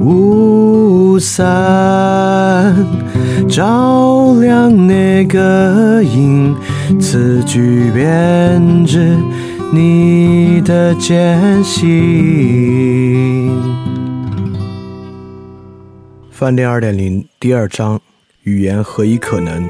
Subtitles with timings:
[0.00, 2.74] 雾散
[3.48, 6.56] 照亮那个影，
[6.98, 9.16] 词句编织
[9.72, 13.50] 你的艰辛。
[16.30, 18.00] 饭店二点零第二章：
[18.44, 19.68] 语言何以可能？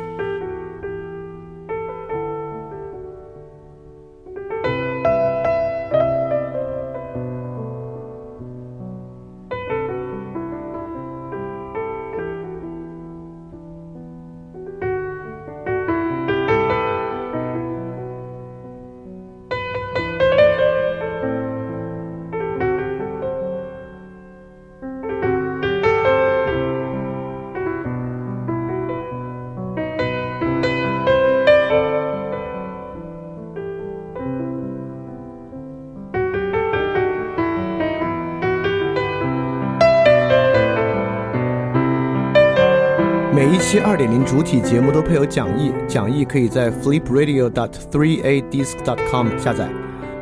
[44.41, 49.69] 主体节目都配有讲义，讲义可以在 flipradio.dot3adisc.dot com 下载。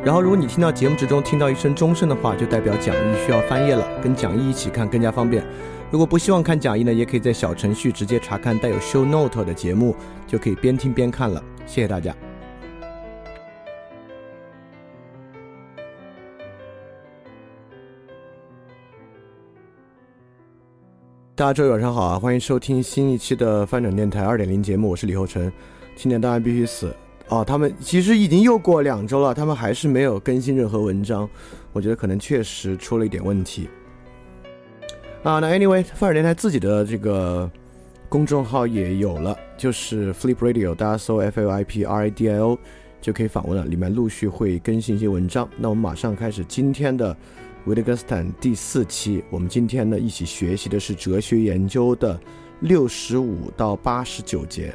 [0.03, 5.41] 然后，如果你听到节目之中听到一声钟声的话，就代表讲义需要翻页了，跟讲义一起看更加方便。
[5.89, 9.95] 如果不希望看讲义呢，也可以在小程序直接查看带有 show note 的节目，
[10.27, 11.41] 就可以边听边看了。
[11.65, 12.13] 谢谢大家。
[21.39, 22.19] 大家周一晚上好啊！
[22.19, 25.49] 欢迎收听新一期的翻转电台二点零节目，我是李厚成。
[25.95, 26.93] 今年档案必须死
[27.29, 27.45] 哦！
[27.45, 31.29] 他们其实已经又过两周了，他们还是没有更新任何文章，
[31.71, 33.69] 我觉得可能确实出了一点问题
[35.23, 35.39] 啊。
[35.39, 37.49] 那 anyway，翻转电台自己的这个
[38.09, 42.59] 公众号也有了，就是 Flip Radio，大家搜 F L I P R A D I O
[42.99, 45.49] 就可以访问了，里面陆续会更新一些文章。
[45.55, 47.15] 那我们马上开始今天的。
[47.69, 52.19] 维特根斯坦第四期，我们今天呢一起学习的是哲学研究的
[52.61, 54.73] 六十五到八十九节。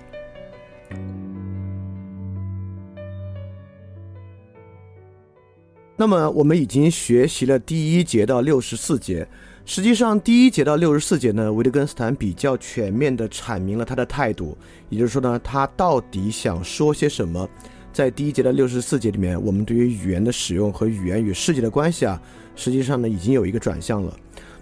[5.97, 9.27] 那么我们已经学习了第一节到六十四节，
[9.65, 14.57] 实际上第一节到六十四节呢，维特根斯坦比较全面的阐明了他的态度，
[14.89, 17.49] 也就是说呢，他到底想说些什么。
[17.93, 22.21] 在第一节的六十四节里面，我们对于语言的使用和语言与世界的关系啊。
[22.57, 24.15] 实际上呢，已经有一个转向了。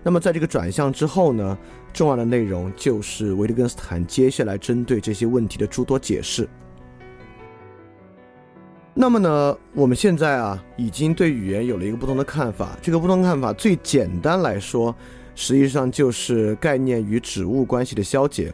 [0.03, 1.57] 那么在这个转向之后呢，
[1.93, 6.49] 重要的内容就是维特根斯坦接下来针对这些问题的诸多解释。
[8.95, 12.77] 那么呢，我们现在啊，已经对语言有了一个不同的看法。
[12.83, 14.95] 这个不同看法最简单来说，
[15.35, 18.53] 实际上就是概念与指物关系的消解。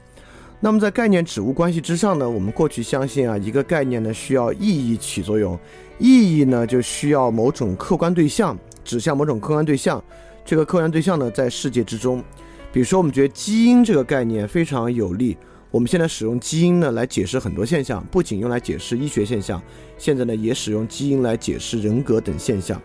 [0.60, 5.58] 那么在概念指物关系之上呢，我们过去相信啊，一个概念呢需要意义起作用，
[5.98, 8.56] 意义呢就需要某种客观对象。
[8.88, 10.02] 指向某种客观对象，
[10.46, 12.24] 这个客观对象呢，在世界之中。
[12.72, 15.36] 比如说，我们觉得基因这个概念非常有利。
[15.70, 19.62] 我们现在使用基因呢，来解释很多现象，不仅用来解释医学现象，
[19.98, 22.80] 现在呢，也使用基因来解释人格等现象。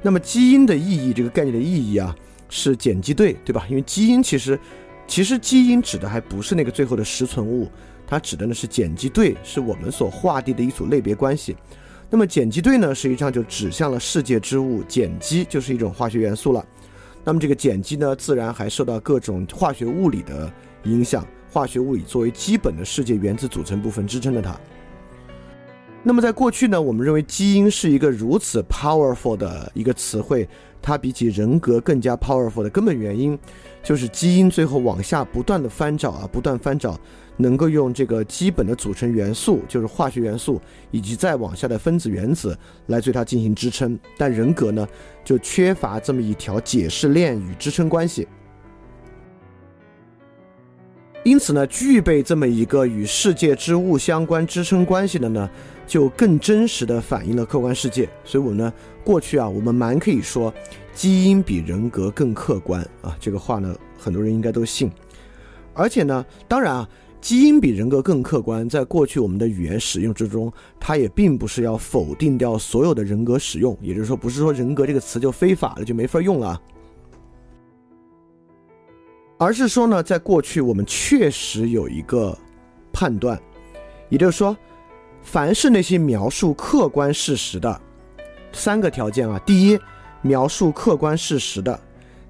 [0.00, 2.16] 那么，基因的意义，这个概念的意义啊，
[2.48, 3.66] 是碱基对，对吧？
[3.68, 4.58] 因为基因其实，
[5.06, 7.68] 其实基因指的还不是那个最后的实存物，
[8.06, 11.54] 它指的呢是碱基对，是我们所划定的一组类别关系。
[12.10, 16.64] 那么碱基对呢，实际上就指向了世界之物，碱基就是一种化学元素了。
[17.24, 20.52] 那么这个碱基呢，自然还受到各种化学物理的
[20.84, 24.54] 影响，化学物理作为基本的世界原子组成部分支撑着它。
[26.02, 30.46] 那么在过去呢，我们认为基因是一个如此 powerful 的一个词汇，
[30.82, 33.38] 它比起人格更加 powerful 的根本原因，
[33.82, 37.00] 就是基因最后往下不断的翻找啊，不断翻找。
[37.36, 40.60] 能够用这个基本的组成元素，就是化学元素，
[40.90, 44.86] 以及再往下的分子原子来对它进行支撑，但人格呢，
[45.24, 48.28] 就缺乏这么一条解释链与支撑关系。
[51.24, 55.50] 因此呢，具备这么一个与世界之物相关支撑关系的呢，
[55.86, 58.08] 就更真实的反映了客观世界。
[58.24, 58.72] 所以，我呢，
[59.02, 60.52] 过去啊，我们蛮可以说，
[60.94, 64.88] 基因比人格更客观啊，这个话呢，很多人应该都信。
[65.72, 66.88] 而且呢，当然啊。
[67.24, 76.60] 基因比人格更客观，在过去我们的语言使用之中，它也并不是要否定掉所有的人格使用，也就是说，不是说人格这个词就非法了，就没法用了，
[79.38, 82.36] 而是说呢，在过去我们确实有一个
[82.92, 83.40] 判断，
[84.10, 84.54] 也就是说，
[85.22, 87.80] 凡是那些描述客观事实的
[88.52, 89.80] 三个条件啊，第一，
[90.20, 91.74] 描述客观事实的；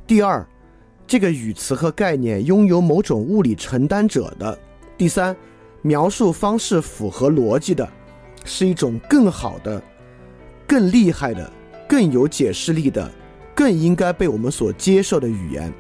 [0.06, 0.46] 第二，
[1.04, 4.56] 这个语词和概念拥有某种物理承担者的；
[4.96, 5.36] 第三，
[5.82, 7.88] 描述方式符合逻辑的，
[8.44, 9.82] 是一种更好的、
[10.66, 11.52] 更厉害的、
[11.88, 13.10] 更有解释力的、
[13.54, 15.72] 更应该被我们所接受的语言。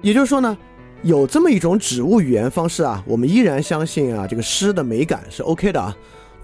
[0.00, 0.56] 也就是说呢。
[1.04, 5.92] 有这么一种指物语言方式啊，我们依然相信啊，这个诗的美感是 OK 的啊。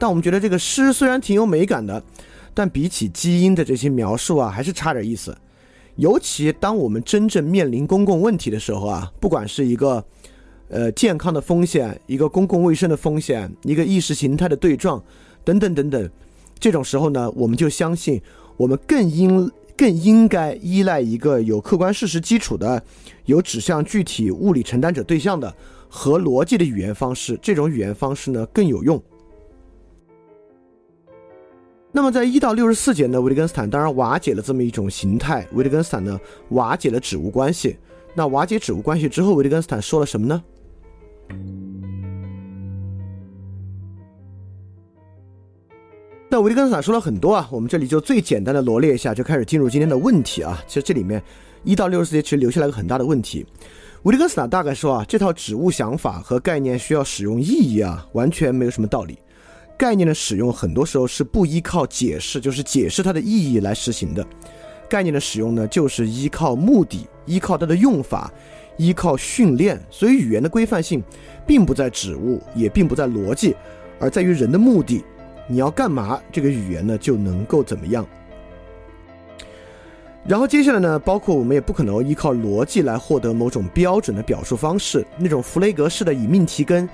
[0.01, 2.03] 但我们觉得这个诗虽然挺有美感的，
[2.55, 5.39] 但比起基因的这些描述啊，还是差点意思。
[5.99, 10.03] 尤其当我们真正面临公共问题的时候啊，不管是一个
[10.69, 15.03] 呃健康的风险、一个公共卫生的风险、一个意识形态的对撞
[15.45, 16.11] 等等等等，
[16.59, 18.23] 这种时候呢，我们就相信
[18.57, 19.51] 我们更应。
[19.79, 22.83] 更应该依赖一个有客观事实基础的、
[23.27, 25.55] 有指向具体物理承担者对象的
[25.89, 27.39] 和逻辑的语言方式。
[27.41, 29.01] 这种语言方式呢更有用。
[31.91, 35.47] 那么在一到六十四节呢，维特根斯坦当然瓦解了这么一种形态。
[35.53, 36.21] 维特根斯坦呢
[36.51, 37.77] 瓦解了指物关系。
[38.15, 40.43] 那瓦解指物关系之后，维特根斯坦说了什么呢？
[46.29, 50.63] 那维特根斯坦说了很多啊，我们这里就最简单的罗列一下，就开始进入今天的问题啊。
[50.67, 51.23] 其实这里面
[51.65, 53.47] 一到六十四节其实留下来个很大的问题。
[54.03, 59.19] 维特根斯坦大概说啊，这套指物想法和概念需要使用意义啊，完全没有什么道理。
[59.79, 64.27] 概念的使用很多时候是不依靠解释，就是解释它的意义来实行的。
[64.89, 68.29] 概念的使用呢，就是依靠目的，依靠它的用法，
[68.77, 69.81] 依靠训练。
[69.89, 71.01] 所以语言的规范性，
[71.47, 73.55] 并不在指物，也并不在逻辑，
[74.01, 75.05] 而在于人的目的。
[75.47, 76.21] 你要干嘛？
[76.33, 78.05] 这个语言呢就能够怎么样？
[80.27, 86.87] 然后接下来呢，包括我们也不可能依靠逻辑来获得某种标准的表述方式，那种弗雷格式的以命题根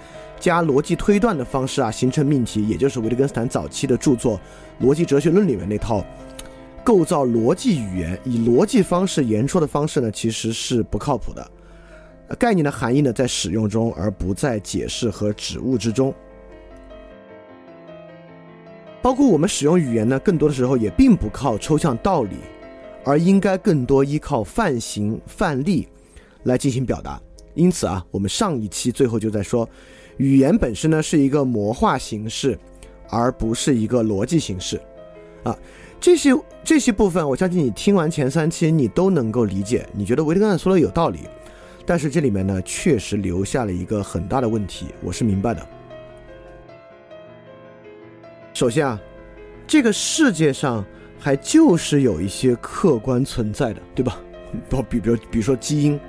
[0.45, 4.39] 加逻辑推断的方式啊，形成命题，也就是维特根斯坦早期的著作
[4.87, 6.05] 《逻辑哲学论》里面那套
[6.85, 11.51] 构造逻辑语言、以逻辑方式言说的方式呢，其实是不靠谱的。
[12.39, 16.13] 概念的含义呢，在使用中，而不在解释和指物之中。
[19.01, 22.37] 包括我们使用语言呢，更多的时候也并不靠抽象道理，
[23.03, 25.89] 而应该更多依靠范型、范例
[26.43, 27.19] 来进行表达。
[27.55, 29.67] 因此啊，我们上一期最后就在说，
[30.17, 32.59] 语言本身呢是一个魔化形式，
[33.09, 34.81] 而不是一个逻辑形式。
[35.43, 35.57] 啊，
[36.01, 36.31] 这些
[36.63, 41.21] 这些部分，我相信你听完前三期你都能够理解，你觉得维特根斯坦说的有道理。
[41.87, 45.67] 但是这里面呢，确实留下了一个很大的问题，我是明白的。
[48.55, 48.99] 首先啊，
[49.67, 50.83] 这个世界上
[51.19, 54.19] 还就是有一些客观存在的，对吧？
[54.89, 56.01] 比比如比如说基因，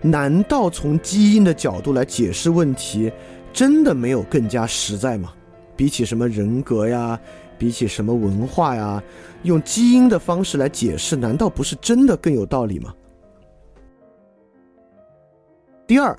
[0.00, 3.10] 难道从基因的角度来解释问题，
[3.52, 5.32] 真的没有更加实在吗？
[5.76, 7.18] 比起什么人格呀，
[7.58, 9.02] 比起什么文化呀，
[9.42, 12.94] 用基因的方式来解释，难道不是真的更有道理吗？
[15.86, 16.18] 第二。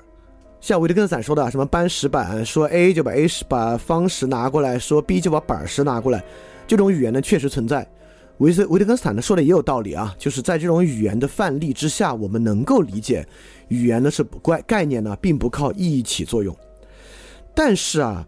[0.60, 6.20] 像维特根斯坦说的，什么搬石板，说 A 就把 A 石把方石拿过来，说 B 就把板石拿过来，
[6.66, 7.86] 这种语言呢确实存在。
[8.38, 13.24] 维斯维特根斯坦呢说的也有道理啊，就是在这种语言的范例之下，我们能够理解
[13.68, 16.56] 语言呢是不怪概念呢并不靠意义起作用。
[17.54, 18.26] 但是啊，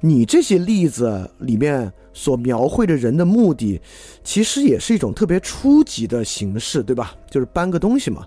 [0.00, 3.80] 你这些例子里面所描绘的人的目的，
[4.24, 7.14] 其实也是一种特别初级的形式，对吧？
[7.30, 8.26] 就是搬个东西嘛。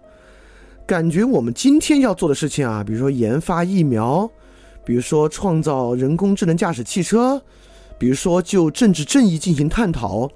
[0.85, 4.29] 感觉我们今天要做的事情啊，比如说研发疫苗，
[4.85, 7.41] 比如说创造人工智能驾驶汽车，
[7.97, 10.29] 比如说就政治正义进行探讨，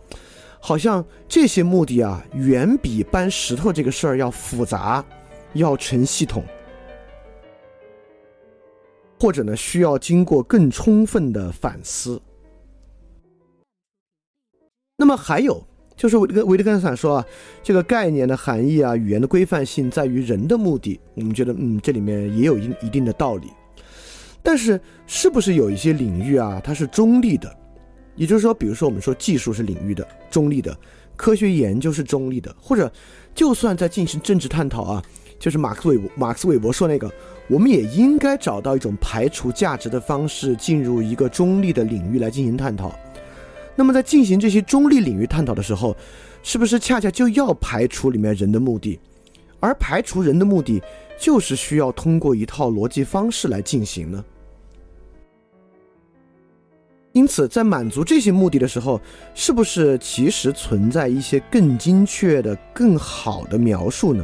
[0.60, 5.04] 好像这些目的啊，远比搬石头这个事儿要复杂，
[5.54, 6.44] 要成系统，
[9.20, 12.22] 或者呢，需要经过更充分的反思。
[14.96, 15.64] 那么还有。
[15.96, 17.26] 就是维特维特根斯坦说啊，
[17.64, 21.00] 这个概念的含义啊，语言的规范性在于人的目的。
[21.16, 23.48] 我们觉得，嗯，这里面也有一一定的道理。
[24.44, 27.52] 但是，是不是有一些领域啊，它是中立的？
[28.16, 30.78] 也就是说，比如说我们说技术是领域的中立的，
[31.16, 32.92] 科学研究是中立的，或者
[33.34, 35.04] 就算在进行政治探讨啊，
[35.40, 37.12] 就是马克思韦伯马克思韦伯说那个，
[37.48, 42.98] 我们也应该找到一种排除价值的方式，进入一个中立的领域来进行探讨。
[43.76, 45.96] 那么在进行这些中立领域探讨的时候，
[46.42, 49.00] 是不是恰恰就要排除里面人的目的？
[49.60, 50.82] 而排除人的目的，
[51.20, 54.26] 就是需要通过一套逻辑方式来进行呢？
[57.14, 59.02] 因此，在满足这些目的的时候，
[59.34, 64.24] 是不是其实存在一些更精确的、更好的描述呢？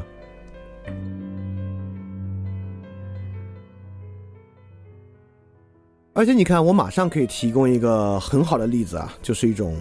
[6.15, 9.75] 而且你看，我马上可以提供一个很好的例子啊，就是一种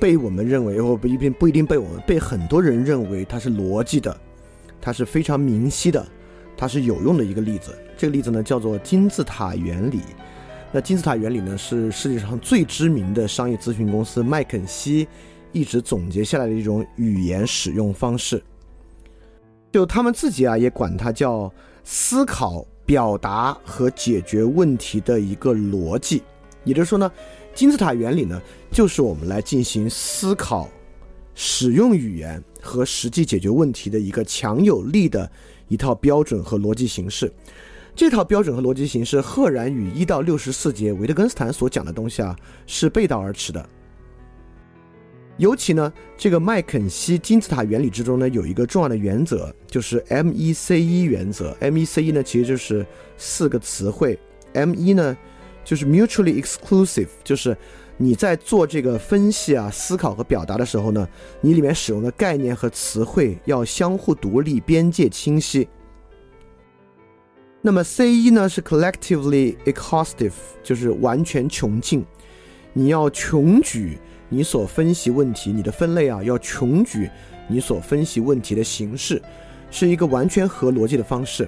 [0.00, 4.20] 被我们认为或不一定不一定被我们被很多人认为它是逻辑的，
[4.80, 6.04] 它是非常明晰的，
[6.56, 7.72] 它是有用的一个例子。
[7.96, 10.00] 这个例子呢叫做金字塔原理。
[10.72, 15.06] 那金字塔原理呢是世界上最知名的商业咨询公司麦肯锡
[15.52, 18.42] 一直总结下来的一种语言使用方式。
[19.72, 21.52] 就他们自己啊也管它叫
[21.84, 22.66] 思考。
[22.86, 26.24] 表达和解决问题的一个逻辑，
[26.64, 27.08] 也就是说呢，
[27.54, 30.68] 金字塔原理呢，就是我们来进行思考、
[31.32, 35.30] 使用语言和实际解决问题的一个强有力的
[35.68, 37.32] 一套标准和逻辑形式。
[37.94, 42.34] 这套标准和逻辑形式，赫然与一到六十四节维特根斯坦所讲的东西啊，
[42.66, 43.68] 是背道而驰的。
[45.40, 51.56] 尤其呢，这个麦肯锡金字塔原理之中呢，有一个重要的原则，就是 M E C E 原则。
[51.60, 54.18] M E C E 呢，其实就是四个词汇。
[54.52, 55.16] M E 呢，
[55.64, 57.56] 就是 mutually exclusive，就是
[57.96, 61.08] 你在做这个分析啊、思考和表达的时候呢，
[61.40, 65.66] 你里面使用的概念和词汇要相互独立、边界清晰。
[67.62, 72.04] 那么 C E 呢，是 collectively exhaustive，就是完全穷尽，
[72.74, 73.96] 你要穷举。
[74.30, 77.10] 你所分析问题，你的分类啊，要穷举
[77.48, 79.20] 你所分析问题的形式，
[79.70, 81.46] 是一个完全合逻辑的方式。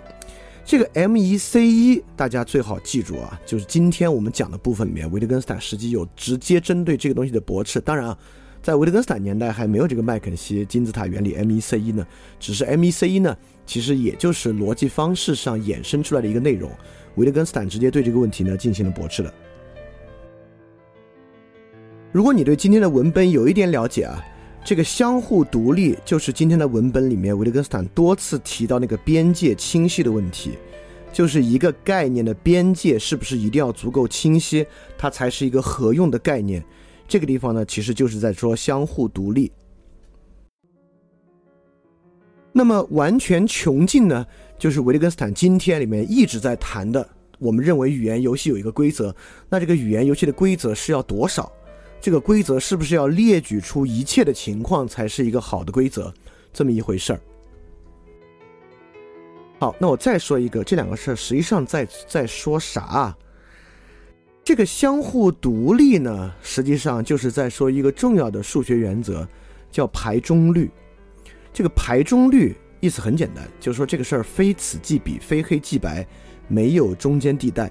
[0.64, 7.80] 这个 M E C E 大家最好记住啊，就是今天我们讲的部分里面，维特根斯坦实际有直接针对这个东西的驳斥。
[7.80, 8.18] 当然啊，
[8.62, 12.06] 在维特根斯坦年代还没有这个麦肯锡金字塔原理 M E C E 呢，
[12.38, 13.36] 只是 M E C E 呢，
[13.66, 16.70] 其实也就是逻辑方式上衍生出来的一个内容。
[17.16, 19.34] 维特根斯坦直接对这个问题呢进行了驳斥了。
[22.12, 24.23] 如果你对今天的文本有一点了解啊，
[24.62, 30.59] 这个相互独立就是今天的文本里面维特根斯坦多次提到那个边界清晰的问题，
[31.11, 34.66] 就是一个概念的边界是不是一定要足够清晰，
[34.99, 36.62] 它才是一个合用的概念。
[37.09, 39.50] 这个地方呢，其实就是在说相互独立。
[42.52, 44.26] 那么完全穷尽呢，
[44.59, 47.09] 就是维特根斯坦今天里面一直在谈的。
[47.38, 49.16] 我们认为语言游戏有一个规则，
[49.49, 51.50] 那这个语言游戏的规则是要多少？
[52.02, 56.12] 这个规则是不是要列举出一切的情况才是一个好的规则？
[56.52, 57.21] 这么一回事儿。
[59.61, 63.16] 好，那我再说一个，这两个事儿实际上在在说啥？
[64.42, 69.25] 这个相互独立呢，实际上就是在说一个重要的数学原则，
[69.71, 70.68] 叫排中率。
[71.52, 76.04] 这个排中率意思很简单，就是说这个事儿非此即彼，非黑即白，
[76.49, 77.71] 没有中间地带。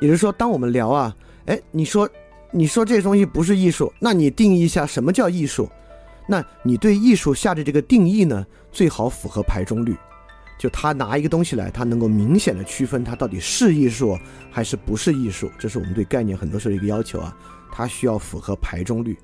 [0.00, 1.14] 也就是说，当我们聊啊。
[1.46, 2.08] 哎，你说，
[2.52, 5.68] 你说这东西不是艺术，那你定义一下什么叫艺术？
[6.28, 9.96] 那你对艺术下的这个定义呢，最好符合排中率。
[10.56, 14.16] 就他拿一个东西来，他能够明显的区分它到底是艺术
[14.48, 17.36] 还是不是艺术，这是我们对概念很多时候一个要求啊。
[17.72, 19.18] 它需要符合排中率。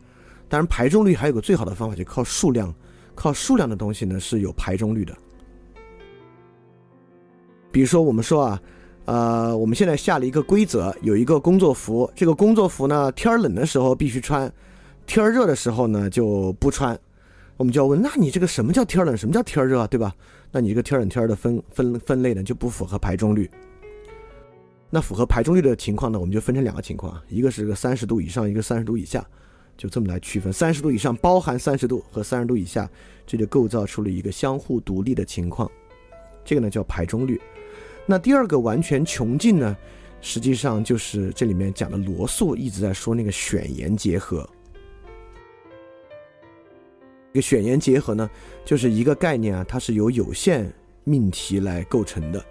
[0.49, 2.75] 当然，排中率还有个最好的方法，就靠数量，
[3.15, 5.17] 靠数量的东西呢是有排中率的。
[7.71, 8.61] 比如说，我们说啊。
[9.09, 12.13] 呃，我们现在下了一个规则，有一个工作服。
[12.15, 14.53] 这个工作服呢，天儿冷的时候必须穿，
[15.07, 16.95] 天儿热的时候呢就不穿。
[17.57, 19.87] 我们就要问，那你这个什么叫天冷，什么叫天热？
[19.87, 20.15] 对吧？
[20.53, 23.51] 那你这个天冷天儿的分分分类呢就不符合排中率。
[24.91, 29.27] 那符合排中率的情况呢，我们就分成两个情况，一个是个三十度以上，一个三十度以下，
[29.79, 30.53] 就这么来区分。
[30.53, 32.87] 三十度以上包含三十度和三十度以下，
[33.27, 35.67] 这就构造出了一个相互独立的情况。
[36.45, 37.41] 这个呢叫排中率。
[38.11, 39.77] 那第二个完全穷尽呢，
[40.23, 44.49] 实际上就是这里面讲的罗素一直在说那个选言结合。
[47.35, 48.31] 这个选言结合呢，
[48.65, 50.73] 就是一个概念啊，它是由有限
[51.05, 52.43] 命题来构成的，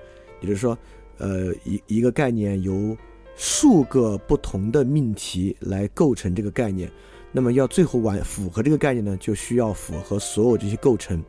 [0.41, 0.77] 也就是说，
[1.17, 2.95] 呃，一一个概念由
[3.35, 6.87] 数个不同的命题来构成这个概念，
[7.31, 11.19] 那么要最后完符合这个概念呢，就需要符合所有这些构成。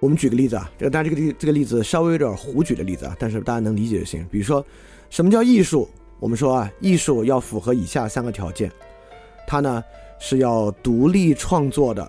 [0.00, 4.24] 我们举个例子啊，这个当然这个例这个例子稍微有点胡举的例子啊，但是大家能理解就行。
[4.30, 4.64] 比如说，
[5.10, 5.88] 什么叫艺术？
[6.20, 8.70] 我们说啊，艺术要符合以下三个条件：
[9.46, 9.82] 它呢
[10.20, 12.08] 是要独立创作的，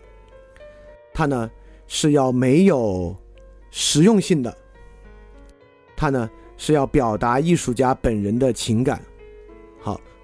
[1.14, 1.50] 它呢
[1.88, 3.16] 是要没有
[3.72, 4.56] 实用性的，
[5.96, 9.02] 它呢是要表达艺术家本人的情感。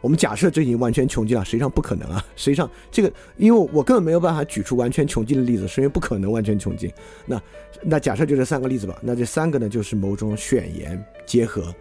[0.05, 2.24] 我们假设这已经完全穷尽了，实际上不可能啊！
[2.38, 6.93] 实际上，这个因为我根本没有办法举出完全穷尽的例子，是因为不可能完全穷尽。
[7.25, 7.41] 那
[7.81, 9.00] 那假设就这三个例子吧。
[9.01, 11.74] 那这三个呢，就是某种选言结合。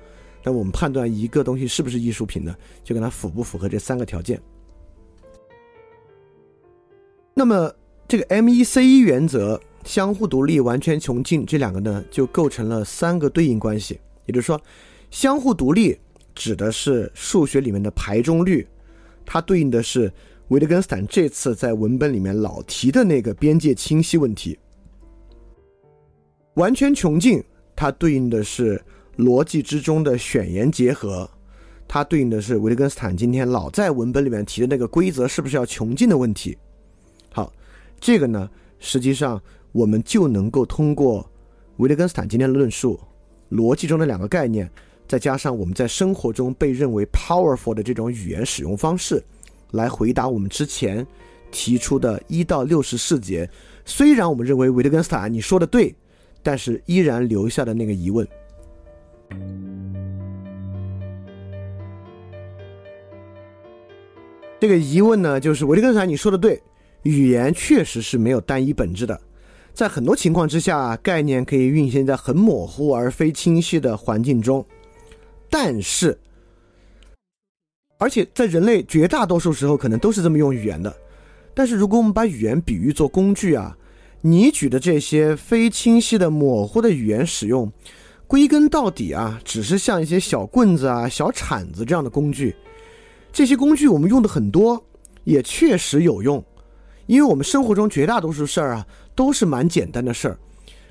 [0.43, 4.41] 那我们判断一个东西是不是艺术品呢，就看它符不符合这三个条件。
[7.35, 7.71] 那么
[8.09, 14.01] 这个 M E C E 原则相互独立、完全穷尽这两个呢，就构成了三个对应关系。
[14.25, 14.59] 也就是说，
[15.11, 15.99] 相互独立
[16.35, 18.67] 指的是数学里面的排中律，
[19.25, 20.13] 它对应的是
[20.49, 24.59] 维特根斯坦这次在文本里面老提的那个边界清晰问题。
[26.55, 27.43] 完全穷尽，
[27.75, 28.81] 它对应的是
[29.17, 31.29] 逻辑之中的选言结合，
[31.89, 36.57] 它对应的是维特根斯坦今天老在文本里面提的那个规则是不是要穷尽的问题。
[37.33, 37.53] 好，
[37.99, 38.49] 这个呢，
[38.79, 39.41] 实际上
[39.73, 41.29] 我们就能够通过
[41.79, 43.01] 维特根斯坦今天的论述，
[43.51, 44.71] 逻辑中的两个概念，
[45.07, 49.23] 再加上我们在生活中被认为 powerful 的这种语言使用方式，
[49.73, 51.07] 来回答我们之前
[51.51, 53.49] 提出的一到六十四节。
[53.85, 55.95] 虽然我们认为维特根斯坦你说的对。
[56.47, 58.29] 但是依然留下的那个疑问，
[64.61, 66.61] 这个疑问呢，就是维特根斯坦你说的对，
[67.05, 69.19] 语言确实是没有单一本质的，
[69.73, 74.63] 在很多情况之下，概念可以运行在很模糊而非清晰的环境中，
[75.57, 76.19] 但是，
[77.97, 80.93] 而且在人类绝大多数时候可能都是这么用语言的，
[81.55, 83.77] 但是如果我们把语言比喻做工具啊。
[84.21, 87.71] 你举的这些非清晰的、模糊的语言使用，
[88.27, 92.57] 归根到底啊，只是像一些小棍子啊、小铲子这样的工具。
[93.33, 94.83] 这些工具我们用的很多，
[95.23, 96.45] 也确实有用，
[97.07, 98.85] 因为我们生活中绝大多数事儿啊，
[99.15, 100.39] 都是蛮简单的事儿。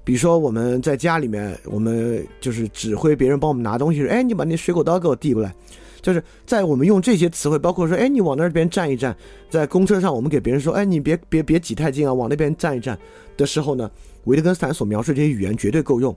[0.03, 5.53] 比如说我们在家里面，我们就是指挥别人帮我们拿东西，哎，你把那水果刀给我递过来。
[6.01, 9.15] 就是在我们用这些词汇，包括说，哎，你往那边站一站，
[9.49, 12.99] 在公车上，我们给别人说，哎，你别别别挤太近啊，往那边站一站
[13.37, 13.89] 的时候呢，
[14.25, 16.13] 维特根斯坦所描述这些语言绝对够用。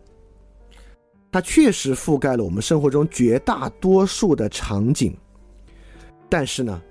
[1.31, 5.17] 它确实覆盖了我们生活中绝大多数的场景。
[6.29, 6.83] 但是呢，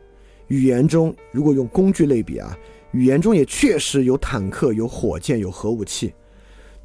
[0.48, 2.58] 语言中如果用工具类比啊，
[2.94, 6.14] 语言中也确实有坦克、有火箭、有核武器。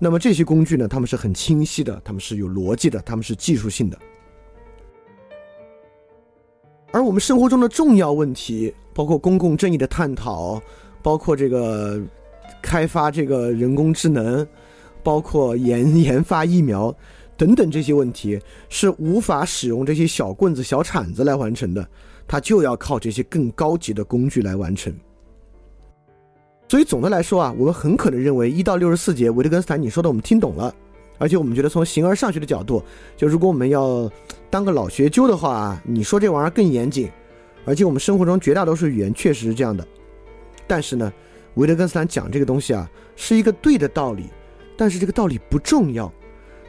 [0.02, 3.98] 那么这些工具呢，他们是很清晰的，他们是有逻辑的，他们是技术性的。
[6.90, 10.60] 而我们生活中的重要问题，包括公共正义的探讨，
[11.02, 12.00] 包括这个
[12.62, 14.44] 开发这个人工智能，
[15.02, 16.92] 包括研 研发疫苗
[17.36, 21.86] 等等这些问题，是无法使用这些小棍子、小铲子来完成的，
[22.26, 24.92] 它就要靠这些更高级的工具来完成。
[26.70, 30.72] 所以总的来说啊，我们很可能认为一到六十四节维特根斯坦你说的我们听懂了。
[31.18, 32.80] 而且我们觉得，从形而上学的角度，
[33.16, 34.08] 就如果我们要
[34.48, 37.10] 当个老学究的话，你说这玩意儿更严谨。
[37.64, 39.84] 而且我们生活中绝大多数语言确实是这样的。
[40.68, 41.12] 但是呢，
[41.54, 44.26] 维特根斯坦讲这个东西啊，是一个对的道理。
[44.76, 46.08] 但是这个道理不重要，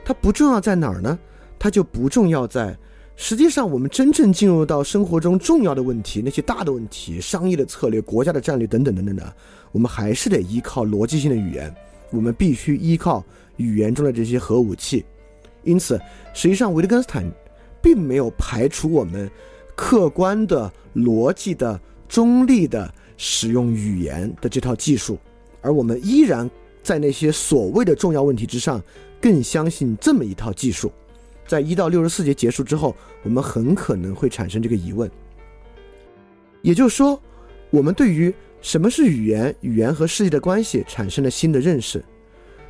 [0.03, 1.19] 它不重要在哪儿呢？
[1.59, 2.75] 它就不重要在，
[3.15, 9.33] 实际上我们真正进入到生活中重要的问题，那些大的问题，商业的策略、国家的战略等等等等的，
[9.71, 11.73] 我们还是得依靠逻辑性的语言，
[12.09, 13.23] 我们必须依靠。
[13.57, 15.05] 语言中的这些核武器，
[15.63, 15.99] 因此，
[16.33, 17.23] 实际上维特根斯坦
[17.79, 19.29] 并没有排除我们
[19.75, 25.19] 客观的、逻辑的、中立的使用语言的这套技术，
[25.61, 26.49] 而我们依然
[26.81, 28.81] 在那些所谓的重要问题之上
[29.21, 30.91] 更相信这么一套技术。
[31.51, 35.11] 在一到六十四节结束之后，我们很可能会产生这个疑问，
[36.61, 37.21] 也就是说，
[37.69, 42.01] 我们对于什么是语言、语言和世界的关系产生了新的认识。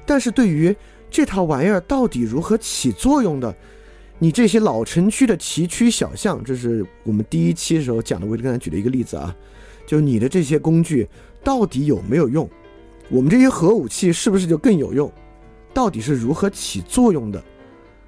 [0.04, 0.76] 但是对于
[1.12, 3.56] 这套玩意儿到底如何起作用的，
[4.18, 9.36] 你这些老城区的崎岖小巷，这是我们第一期的时候讲的，我刚才举的一个例子啊，
[9.86, 11.08] 就你的这些工具
[11.44, 12.50] 到底有没有用？
[13.10, 15.14] 我们这些核武器是不是就更有用？
[15.72, 17.44] 到底是如何起作用的？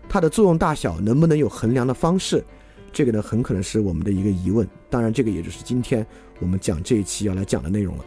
[0.07, 2.43] 它的作用大小能不能有衡量的方式？
[2.91, 4.67] 这个呢，很可能是我们的一个疑问。
[4.89, 6.05] 当然，这个也就是今天
[6.39, 8.05] 我们讲这一期要来讲的内容了。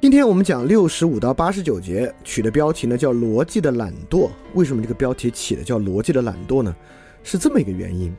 [0.00, 4.28] 今天我们讲六十五到八十九节，取的标题呢叫“逻辑的懒惰”。
[4.52, 6.74] 为什么这个标题起的叫“逻辑的懒惰”呢？
[7.22, 8.14] 是这么一个原因，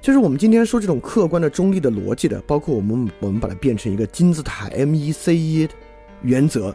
[0.00, 5.68] 就是我们今天说这种客观的、中立的逻辑的，包括我们我们把它变成一个金字塔 M E C E
[6.22, 6.74] 原则，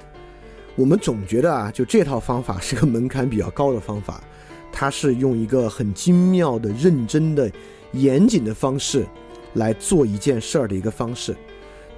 [0.75, 4.23] 我们总觉得啊，就这套方法是个门槛比较高的方法，
[4.71, 7.51] 它是用一个很精妙的、认真的、
[7.93, 9.05] 严谨的方式
[9.53, 11.35] 来做一件事儿的一个方式。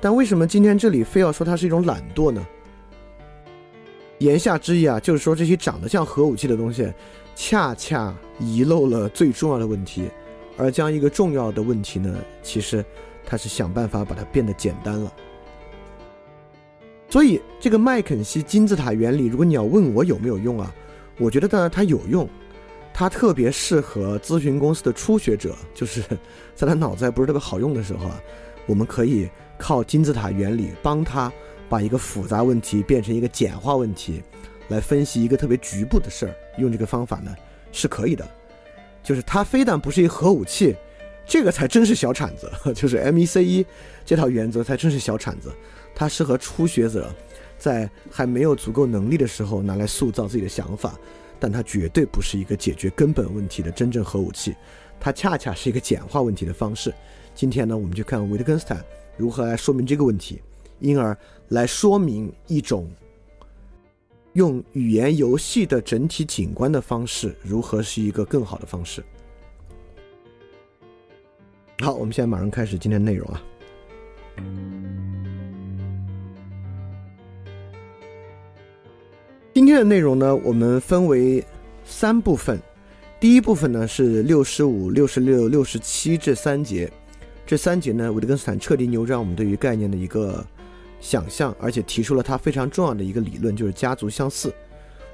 [0.02, 2.46] 但为什么今天这里非要说它是一种懒惰呢？
[4.20, 6.92] 言下之意啊，就是说这些长得像核武器的东西，
[7.36, 10.10] 恰恰遗漏了最重要的问题，
[10.58, 12.84] 而将一个重要的问题呢，其实
[13.26, 15.12] 它是想办法把它变得简单了。
[17.14, 20.74] 所以这个麦肯锡金字塔原理，如果你要问我有没有用啊，
[21.20, 22.28] 我觉得当然它有用，
[22.92, 26.02] 它特别适合咨询公司的初学者， 就是
[26.56, 28.20] 在他脑子还不是特别好用的时候啊。
[28.66, 31.32] 我们可以靠金字塔原理帮他
[31.70, 34.24] 把一个复杂问题变成一个简化问题，
[34.70, 36.36] 来分析一个特别局部的事儿。
[36.58, 37.32] 用这个方法呢
[37.72, 38.28] 是可以的，
[39.04, 40.76] 就是它非但不是一核武器，
[41.28, 43.64] 这个才真是小铲子， 就是 M E C 一
[44.04, 45.52] 这套原则才真是小铲子，
[45.96, 47.14] 它适合初学者
[47.58, 51.00] 在还没有足够能力的时候拿来塑造自己的想法，
[51.40, 54.56] 但它绝对不是一个解决根本问题的真正核武器，
[55.00, 56.94] 它恰恰是一个简化问题的方式。
[57.36, 58.84] 今天呢，我们就看维特根斯坦
[59.18, 60.42] 如何来说明这个问题，
[60.80, 61.18] 因而
[61.50, 62.92] 来说明一种
[64.34, 69.04] 用语言游戏的整体景观的方式如何是一个更好的方式。
[71.80, 73.44] 好，我们现在马上开始今天内容啊。
[79.54, 81.44] 今天的内容呢，我们分为
[81.86, 82.60] 三部分。
[83.20, 86.92] 第一部分呢是六十五、六十六、六十七这三节。
[87.46, 90.44] 这三节呢，维特根斯坦彻底扭转我们对于概念的一个
[91.00, 94.52] 想象，而且提出了他非常重要的一个理论，就是家族相似。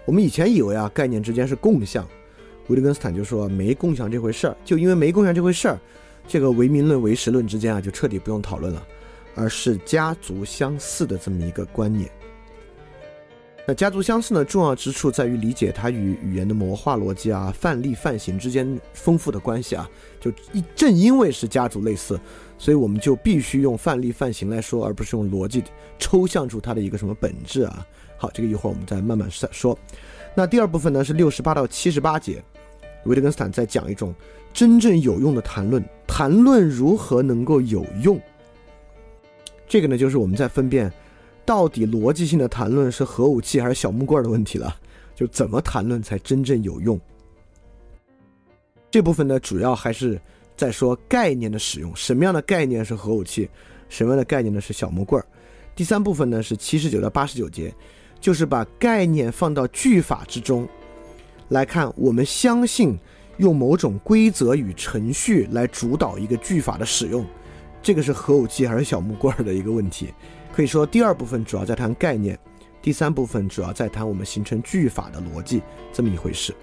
[0.05, 2.07] 我们以前以为啊，概念之间是共享，
[2.69, 5.77] 维特根斯坦就说没共享这回事儿，就因为没共享这回事儿，
[6.29, 8.81] 这个唯名论、唯实论之间啊，就彻底不用讨论了，
[9.35, 12.09] 而是家族相似的这么一个观念。
[13.69, 19.87] 那家族相似呢，重要之处在于理解它与语言的模化逻辑啊、范例范型之间丰富的关系啊。
[20.19, 22.19] 就一正因为是家族类似，
[22.57, 25.63] 所以我们就必须用范例范型来说，而不是用逻辑
[25.99, 27.85] 抽象出它的一个什么本质啊。
[28.17, 29.77] 好，这个一会儿我们再慢慢再说。
[30.33, 32.43] 那第二部分呢是六十八到七十八节，
[33.03, 34.15] 维特根斯坦在讲一种
[34.51, 38.19] 真正有用的谈论，谈论如何能够有用。
[39.67, 40.91] 这个呢就是我们在分辨。
[41.49, 44.75] 到底逻辑性的谈论是核武器还是小木棍的问题了？
[45.15, 47.01] 就怎么谈论才真正有用？
[48.91, 50.21] 这部分呢，主要还是
[50.55, 53.49] 在说概念的使用，什么样的概念是核武器，
[53.89, 55.25] 什么样的概念呢是小木棍儿。
[55.75, 57.73] 第三部分呢是七十九到八十九节，
[58.21, 60.69] 就是把概念放到句法之中
[61.47, 62.95] 来看，我们相信
[63.37, 67.25] 用某种规则与程序来主导一个句法的使用，
[67.81, 70.13] 这个是核武器还是小木棍儿的一个问题。
[70.51, 72.37] 可以说，第二部分主要在谈概念，
[72.81, 75.61] 第三部分主要在谈我们形成句法的逻辑
[75.93, 76.53] 这么一回事。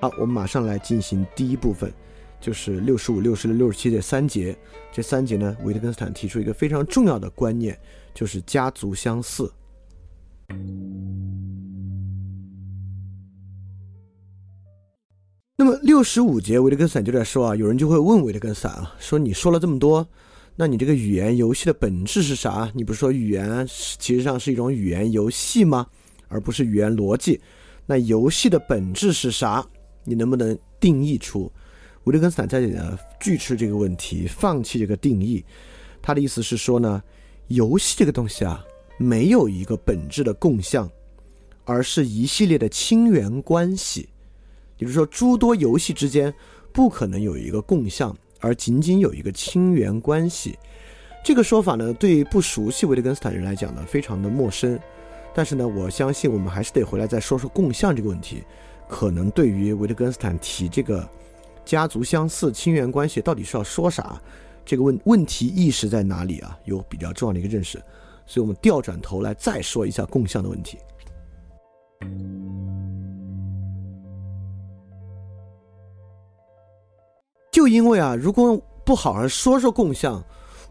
[0.00, 1.90] 好，我们马上来进行第一部分，
[2.40, 4.54] 就是六十五、六十六、十七这三节。
[4.92, 7.78] 这三节呢，维特根斯坦提出一个非常重要的观念，
[8.12, 9.50] 就是家族相似。
[15.56, 20.06] 那么六十五节，维特根斯坦就在说啊，有人就会问维特根斯坦啊，说你说了这么多。
[20.56, 22.70] 那你这个语言游戏的本质是啥？
[22.74, 23.66] 你不是说语言
[23.98, 25.86] 其实上是一种语言游戏吗？
[26.28, 27.40] 而不是语言逻辑。
[27.86, 29.66] 那游戏的本质是啥？
[30.04, 31.50] 你能不能定义出？
[32.04, 35.44] 维特根斯坦在这里呢拒斥这个问题，放弃这个定义。
[36.00, 37.02] 他的意思是说呢，
[37.48, 38.64] 游戏这个东西啊，
[38.96, 40.88] 没有一个本质的共相，
[41.64, 44.08] 而是一系列的亲缘关系。
[44.78, 46.32] 也就是说，诸多游戏之间
[46.72, 48.16] 不可能有一个共相。
[48.40, 50.58] 而仅仅有一个亲缘关系，
[51.24, 54.78] 这个说法呢，对不熟悉维特根斯坦人来讲呢，非常的陌生。
[55.34, 58.44] 但是呢，我相信我们还是得回来再说说共相这个问题。
[58.86, 61.08] 可能对于维特根斯坦提这个
[61.64, 64.20] 家族相似、亲缘关系到底是要说啥，
[64.64, 67.82] 这个问问题意识在哪里啊，有比较重要的一个认识。
[68.26, 70.78] 所以我们调转头来再说一下共相的问题。
[77.64, 80.22] 就因为啊，如果不好好说说共相，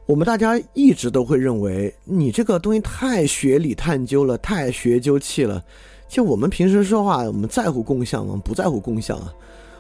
[0.06, 5.64] 我们大家一直都会认为你这个东西太学理探究了，太学究气了。
[6.08, 8.40] 就我们平时说话，我们在乎共相吗？
[8.46, 9.34] 不在乎共相啊。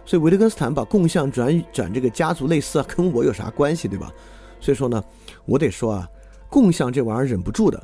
[0.08, 4.12] 所以维特根斯坦把共相转转这个家族类似啊，跟我有啥关系，对吧？
[4.60, 5.04] 所以说呢，
[5.45, 6.10] 我得说啊，
[6.49, 7.80] 共相这玩意儿忍不住的，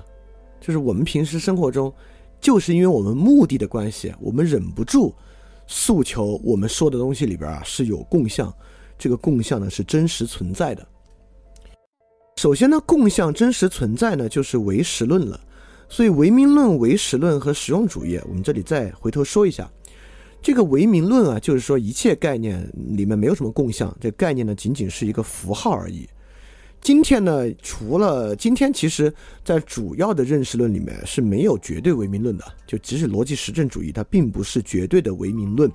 [0.59, 1.93] 就是我们平时生活中，
[2.41, 5.13] 就是因为我们目的的关系，我们忍不住
[5.67, 8.51] 诉求我们说的东西里边啊是有共相。
[8.99, 10.87] 这个共相呢是真实存在的。
[12.35, 15.39] 首先呢，共相真实存在呢就是唯实论了。
[15.89, 19.67] 所以唯名论、唯实论和实用主义，我们这里再回头说一下。
[20.41, 26.07] 这个唯名论啊，就是说一切概念里面没有什么共相，这概念呢仅仅是一个符号而已。
[26.79, 32.45] 今天呢，除了今天，其实在主要的认识论里面是没有绝对唯名论的。
[32.65, 35.69] 就即使逻辑实证主义，它并不是绝对的唯名论。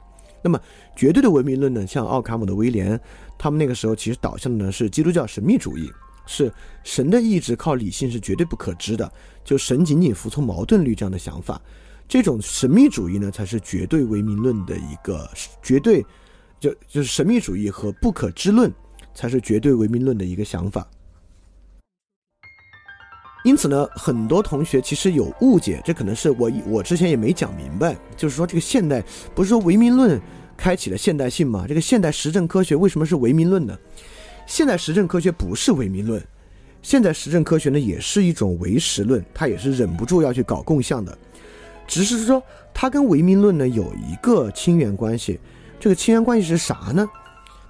[0.44, 0.60] 那么，
[0.94, 1.86] 绝对的文明论呢？
[1.86, 3.00] 像奥卡姆的威廉，
[3.38, 5.90] 他们那个时候其实导向的呢是基督教神秘主义，
[6.26, 6.52] 是
[6.82, 9.10] 神的意志靠理性是绝对不可知的，
[9.42, 11.58] 就神仅仅服从矛盾律这样的想法。
[12.06, 15.26] 这种神秘主义呢，才是绝对唯名论的一个
[15.62, 16.04] 绝对，
[16.60, 18.70] 就就是神秘主义和不可知论
[19.14, 20.86] 才是绝对唯名论的一个想法。
[23.44, 29.04] 因此呢，很多同学其实有误解，这可能是我我之前也没讲明白，就是说这个现代
[29.34, 30.18] 不是说唯名论
[30.56, 31.66] 开启了现代性吗？
[31.68, 33.78] 这个现代实证科学为什么是唯名论呢？
[34.46, 36.22] 现代实证科学不是唯名论，
[36.80, 41.16] 现代实证科学呢也是一种唯实论，它也是忍不住要去搞共相的，
[41.86, 45.38] 只是说它跟唯名论呢有一个亲缘关系，
[45.78, 47.06] 这个亲缘关系是啥呢？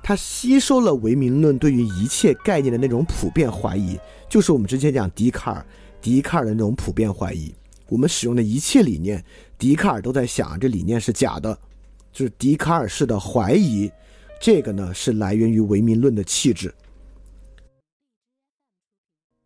[0.04, 5.66] 它吸收了唯名论对于一切概念的那种普遍怀疑，就是我们之前讲笛卡尔，
[6.00, 7.54] 笛卡尔的那种普遍怀疑。
[7.88, 9.24] 我们使用的一切理念，
[9.58, 11.58] 笛卡尔都在想这理念是假的，
[12.12, 13.90] 就是笛卡尔式的怀疑。
[14.40, 16.74] 这个呢是来源于唯名论的气质。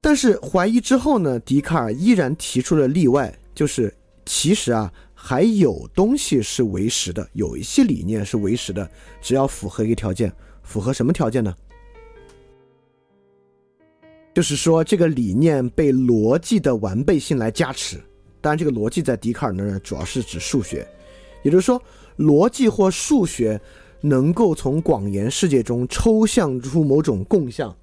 [0.01, 4.93] 但是怀疑之后呢，笛卡尔依然提出了例外，就是其实啊。
[5.21, 8.89] 还有东西是为实的，有一些理念是为实的，
[9.21, 11.53] 只要符合一个条件，符合什么条件呢？
[14.35, 17.97] 就是说这个理念被逻辑的完备性来加持。
[18.41, 20.87] 当然，这个逻辑在笛卡尔那儿主要是指数学，
[21.43, 21.83] 也就是说，
[22.17, 23.61] 逻辑或数学
[24.01, 27.77] 能够从广言世界中抽象出某种共相，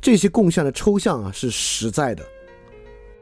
[0.00, 2.24] 这些共相的抽象啊是实在的。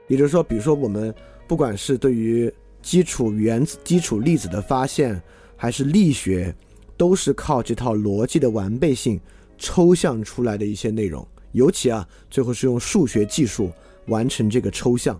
[0.09, 1.15] 也就是说，比如说我们
[1.47, 5.21] 不管是对于基础原子、基础粒子的发现，
[5.55, 6.53] 还是力学，
[6.97, 9.21] 都是靠这套逻辑的完备性
[9.59, 11.25] 抽象出来的一些内容。
[11.53, 13.71] 尤其啊，最后是用数学技术
[14.07, 15.19] 完成这个抽象。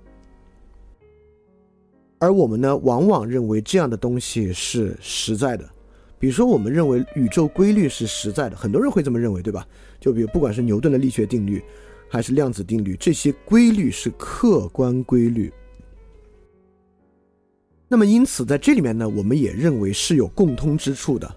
[2.19, 5.69] 而我们呢，往往认为这样的东西是实在的。
[6.19, 9.67] 比如说，我们认为宇宙规律是实在的，很多人会这么认为，对吧？
[9.99, 11.63] 就比如，不管是牛顿的力学定律，
[12.11, 15.51] 还是量子定律，这些规律是客观规律。
[17.89, 21.35] 那么，因此在这里面呢，我们也认为是有共通之处的，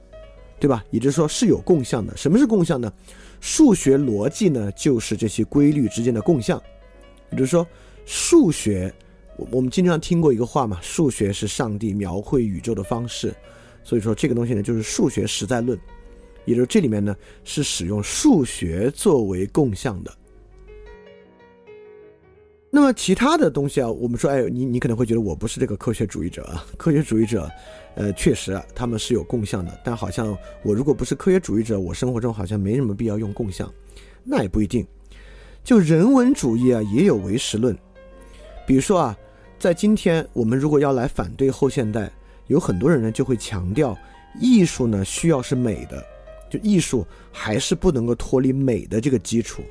[0.60, 0.84] 对吧？
[0.92, 2.16] 也就是说是有共相的。
[2.18, 2.92] 什么是共相呢？
[3.44, 6.58] 数学逻辑呢，就是这些规律之间的共相。
[7.30, 7.68] 也就是说，
[8.06, 8.92] 数学，
[9.36, 13.36] 我我们经常听过一个话嘛，数学是上帝描绘宇宙的方式。
[13.84, 15.78] 所以说，这个东西呢，就是数学实在论。
[16.46, 20.18] 也就是这里面呢，是使用数学作为共相的。
[22.76, 26.66] 那么其他的东西啊，我们说，哎，你你可能会觉得我不是这个科学主义者啊。
[26.76, 27.48] 科学主义者，
[27.94, 33.72] 呃，确实啊他们是有共相的，但好像我如果不是科学主义者，我生活中好像没什么必要用共相，
[34.24, 34.84] 那也不一定。
[35.64, 37.78] 就人文主义啊，也有唯实论。
[38.66, 39.16] 比如说啊，
[39.60, 42.12] 在今天我们如果要来反对后现代，
[42.48, 43.96] 有很多人呢就会强调，
[44.42, 46.04] 艺术呢需要是美的，
[46.50, 49.62] 就艺术还是不能够脱离美的这个基础。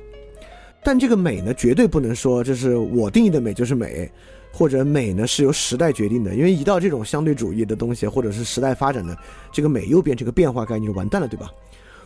[0.83, 4.11] 但这个美呢，绝对不能说这是我定义的美就是美，
[4.51, 6.35] 或者美呢是由时代决定的。
[6.35, 9.17] 因为一到这种相对主义的东西，或者是时代发展的
[9.51, 11.49] 这个美又变成个变化概念，就完蛋了，对吧？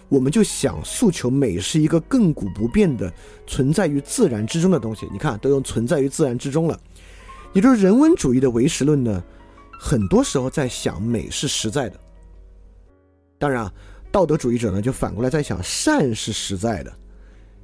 [0.10, 3.12] 我们就想诉求美是一个亘古不变的
[3.46, 5.06] 存在于自然之中的东西。
[5.12, 6.80] 你看，都用存在于自然之中了。
[7.54, 9.24] 也就是人文主义的唯实论呢，
[9.78, 12.00] 很多时候在想美是实在的。
[13.38, 13.74] 当然啊，
[14.12, 16.94] 道德主义者呢就反过来在想善是实在的。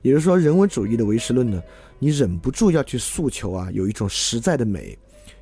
[0.03, 1.63] 也就是说，人文主义的唯实论呢，
[1.97, 4.95] 你忍不住要去诉求啊，有一种实在的美，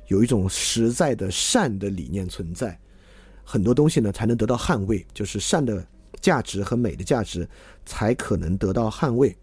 [0.06, 2.78] 有一种实在的善的理念存在，
[3.44, 5.84] 很多东西呢才能得到捍卫，就是善的
[6.20, 7.46] 价值和美的价值
[7.84, 9.36] 才可能得到捍卫。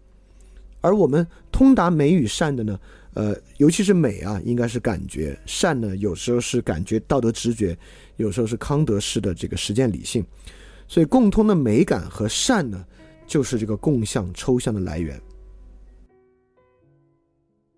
[0.80, 2.80] 而我们通达美与善的呢，
[3.12, 7.76] 呃，尤其是美啊，应该是感觉；善呢，有时候是感觉道德直觉，
[8.16, 10.24] 有时候是康德式的这个实践理性。
[10.88, 12.82] 所以，共通的美感和善呢？
[13.30, 15.18] 就是这个共相抽象的来源。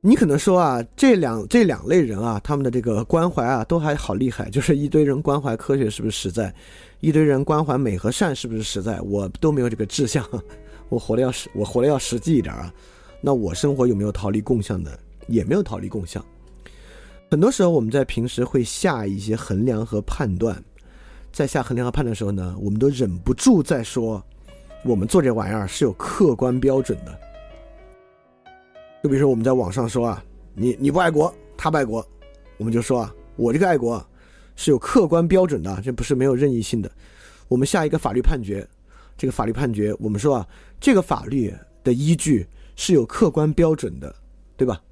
[0.01, 4.49] 你可能说啊，这两这两类人啊，他们的这个关怀啊，都还好厉害。
[4.49, 6.53] 就是一堆人关怀科学是不是实在？
[7.01, 8.99] 一堆人关怀美和善是不是实在？
[9.03, 10.27] 我都没有这个志向，
[10.88, 12.73] 我活得要实，我活得要实际一点啊。
[13.21, 14.99] 那我生活有没有逃离共相的？
[15.29, 16.25] 也没有逃离共相。
[17.31, 20.61] 很多时候我们在平时会下一些衡量和判断，
[21.31, 24.25] 在下衡量和判断的时候呢，我们都忍不住在说。
[24.85, 27.18] 我们做这玩意儿是有客观标准的，
[29.03, 32.05] 就比如说我们在网上说啊，你你不爱国，他不爱国，
[32.57, 34.05] 我们就说啊，我这个爱国
[34.57, 36.90] 是有客观标准的，这不是没有任意性的。
[37.47, 38.66] 我们下一个法律判决，
[39.16, 40.49] 这个法律判决，我们说啊，
[40.81, 44.12] 这个法律的依据是有客观标准的，
[44.57, 44.83] 对吧？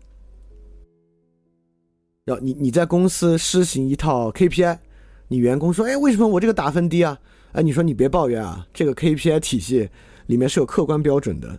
[2.26, 4.78] 要你你在公司施行一套 KPI，
[5.26, 7.18] 你员工说，哎，为什么我这个打分低啊？
[7.52, 9.88] 哎，你说你别抱怨啊，这个 KPI 体系
[10.26, 11.58] 里面是有客观标准的，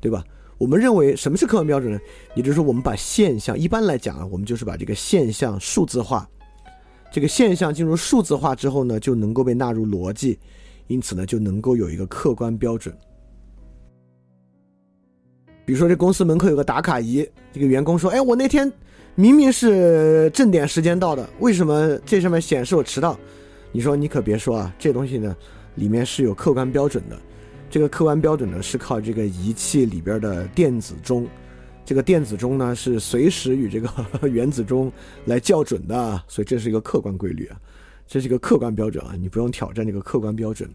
[0.00, 0.22] 对吧？
[0.58, 1.98] 我们认为什么是客观标准呢？
[2.34, 6.28] 也就是说，我们把现象，一般来讲啊，我们就是把这个现象数字化，
[7.10, 10.38] 这个现象进入数字化之后呢，就能够被纳入逻辑，
[10.88, 12.94] 因此呢，就能够有一个客观标准。
[15.64, 18.70] 比如说这公司门口有个打卡仪，这个员工说：“哎，我那天
[19.14, 23.18] 明明是正点时间到的，为什么这上面显示我迟到？”
[23.72, 25.36] 你说你可别说啊，这东西呢
[25.76, 27.18] 里面是有客观标准的。
[27.70, 31.26] 这个客观标准呢是靠这个仪器里边的电子钟，
[31.84, 33.88] 这个电子钟呢是随时与这个
[34.28, 34.90] 原子钟
[35.26, 37.60] 来校准的，所以这是一个客观规律啊，
[38.08, 40.68] 这是一个客观标准啊，你不用挑战这个客观标准。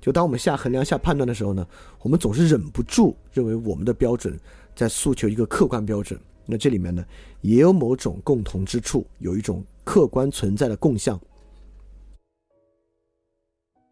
[0.00, 1.66] 就当我们下衡量、下判断的时候呢，
[2.02, 4.38] 我们总是忍不住认为我们的标准
[4.76, 6.16] 在诉求一个客观标准。
[6.44, 7.04] 那这里面呢
[7.40, 11.20] 也有某种共同之处，有一种客观存在的共相。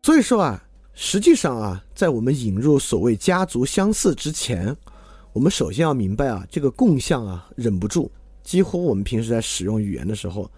[0.05, 0.63] 所以说啊。
[0.97, 4.77] 实际上啊，在我们引入所谓家族相似之前，
[5.33, 8.09] 我们首先要明白啊，这个共相啊，忍不住，
[8.45, 10.49] 几乎我们平时在使用语言的时候，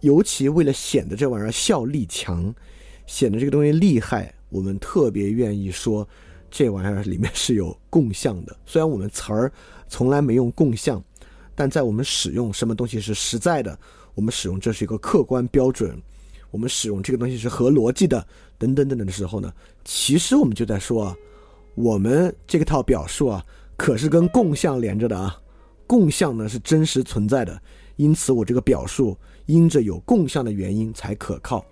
[0.00, 2.54] 尤其为了显得这玩意儿效力强，
[3.06, 6.08] 显得这个东西厉害，我们特别愿意说
[6.50, 8.56] 这玩意儿里面是有共相的。
[8.64, 9.52] 虽然我们词儿
[9.88, 11.04] 从来没用共相，
[11.54, 13.78] 但在我们使用什么东西是实在的，
[14.14, 16.00] 我们使用这是一个客观标准。
[16.52, 18.26] 我们使用这个东西是合逻辑的，
[18.58, 19.52] 等等等等的时候呢，
[19.84, 21.16] 其实我们就在说啊，
[21.74, 23.44] 我们这个套表述啊，
[23.76, 25.36] 可是跟共相连着的啊，
[25.86, 27.60] 共相呢是真实存在的，
[27.96, 29.16] 因此我这个表述
[29.46, 31.64] 因着有共相的原因才可靠。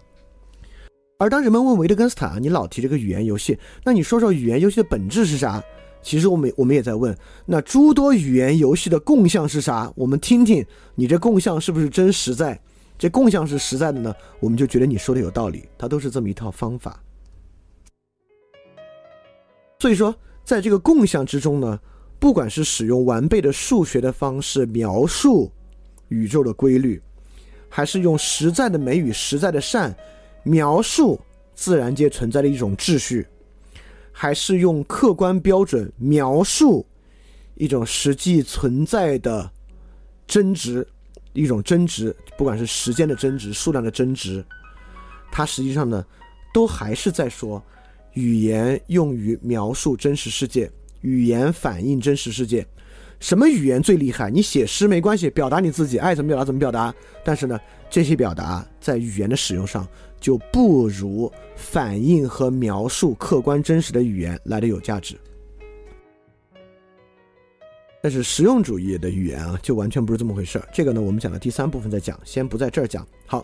[1.18, 5.62] 而当人们问维特根斯坦，你老提这个语言游戏，那你说说语言游戏的本质是啥？
[6.03, 7.16] 其实我们我们也在问，
[7.47, 9.90] 那诸多语言游戏的共相是啥？
[9.97, 10.62] 我们听听
[10.94, 12.61] 你这共相是不是真实在？
[12.97, 17.03] 这共相是实在的呢，我们就觉得你说的有道理，它都是这么一套方法。
[19.81, 21.79] 所以说，在这个共相之中呢，
[22.19, 25.51] 不管是使用完备的数学的方式描述
[26.09, 27.03] 宇宙的规律，
[27.69, 29.95] 还是用实在的美与实在的善
[30.45, 31.21] 描述
[31.55, 33.27] 自然界存在的一种秩序，
[34.11, 36.87] 还是用客观标准描述
[37.57, 39.51] 一种实际存在的
[40.27, 40.87] 真值。
[41.35, 44.42] 一种增值，不管是时间的增值、数量的增值，
[45.31, 46.05] 它实际上呢，
[46.53, 47.62] 都还是在说，
[48.14, 50.70] 语言用于描述真实世界，
[51.03, 52.66] 语言反映真实世界。
[53.20, 54.31] 什么语言最厉害？
[54.31, 56.94] 你写诗没关系，表达你自己，爱怎么表达怎么表达。
[57.25, 59.87] 但是呢，这些表达在语言的使用上，
[60.20, 65.16] 就不如反映和描述客观真实的语言来的有价值。
[68.05, 70.69] 但是实用主义的语言啊，就完全不是这么回事儿。
[70.75, 73.07] 这个呢，我们讲的第三部分再讲，先不在这儿讲。
[73.25, 73.43] 好，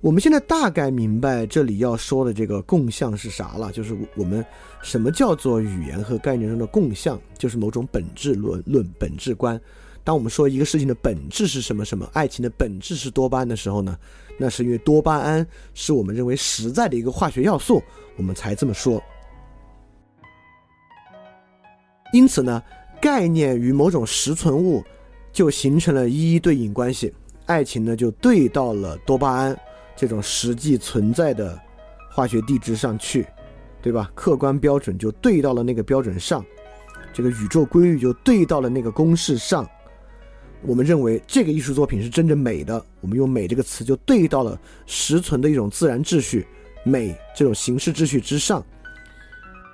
[0.00, 4.46] 我们现在大概明白这里要说的这个共相是啥了，就是我们
[4.80, 9.60] 什么叫做语言和概念中的共相，就是某种本质论论本质观。
[10.04, 13.98] 当我们说一个事情的本质是什么什么，爱情的本质是多巴胺的时候呢，
[14.38, 17.82] 那是因为多巴胺是我们认为实在的一个化学要素，
[18.16, 19.02] 我们才这么说。
[22.12, 22.62] 因此呢。
[23.00, 24.82] 概念与某种实存物
[25.32, 27.12] 就形成了一一对应关系，
[27.46, 29.58] 爱情呢就对到了多巴胺
[29.94, 31.58] 这种实际存在的
[32.10, 33.26] 化学地质上去，
[33.82, 34.10] 对吧？
[34.14, 36.44] 客观标准就对到了那个标准上，
[37.12, 39.68] 这个宇宙规律就对到了那个公式上。
[40.62, 46.46] 我们认为这个艺术作品是真正美的，我们用“美”这个词就对到了实存的一种自然秩序，
[46.82, 48.64] 美这种形式秩序之上，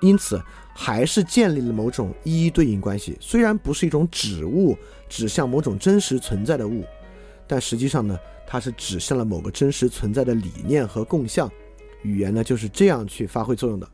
[0.01, 0.43] 因此。
[0.75, 4.77] 还是建立了某种一一对应关系，虽然不是一种指物
[5.09, 6.85] 指向某种真实存在的物，
[7.47, 11.51] 但实际上呢，它是指向了某个真实存在的理念和共相。
[12.03, 13.89] 语言呢就是这样去发挥作用的。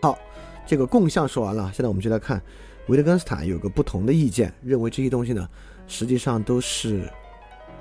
[0.00, 0.18] 好，
[0.66, 2.42] 这个共相说完了，现在我们就来看
[2.88, 5.48] 维特根斯坦有个不同的意见，认为这些东西呢
[5.86, 7.08] 实际上都是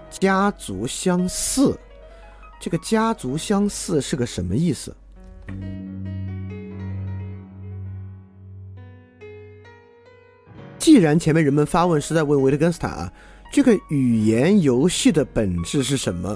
[0.10, 1.76] 家族相似。
[2.60, 4.96] 这个家族相似是个什么意思？
[10.82, 13.14] 既然前面人们发问是在问维特根斯坦啊，
[13.54, 16.36] 这个语言游戏的本质是什么？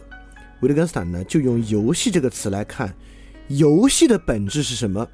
[0.59, 2.93] 维特根斯坦呢就用“游戏”这个词来看，
[3.47, 5.05] 游戏的本质是什么？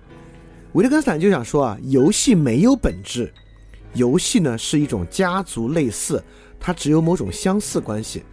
[0.73, 3.31] 维特根斯坦就想说啊，游戏没有本质，
[3.93, 6.21] 游戏呢是一种家族类似，
[6.59, 8.23] 它只有某种相似关系。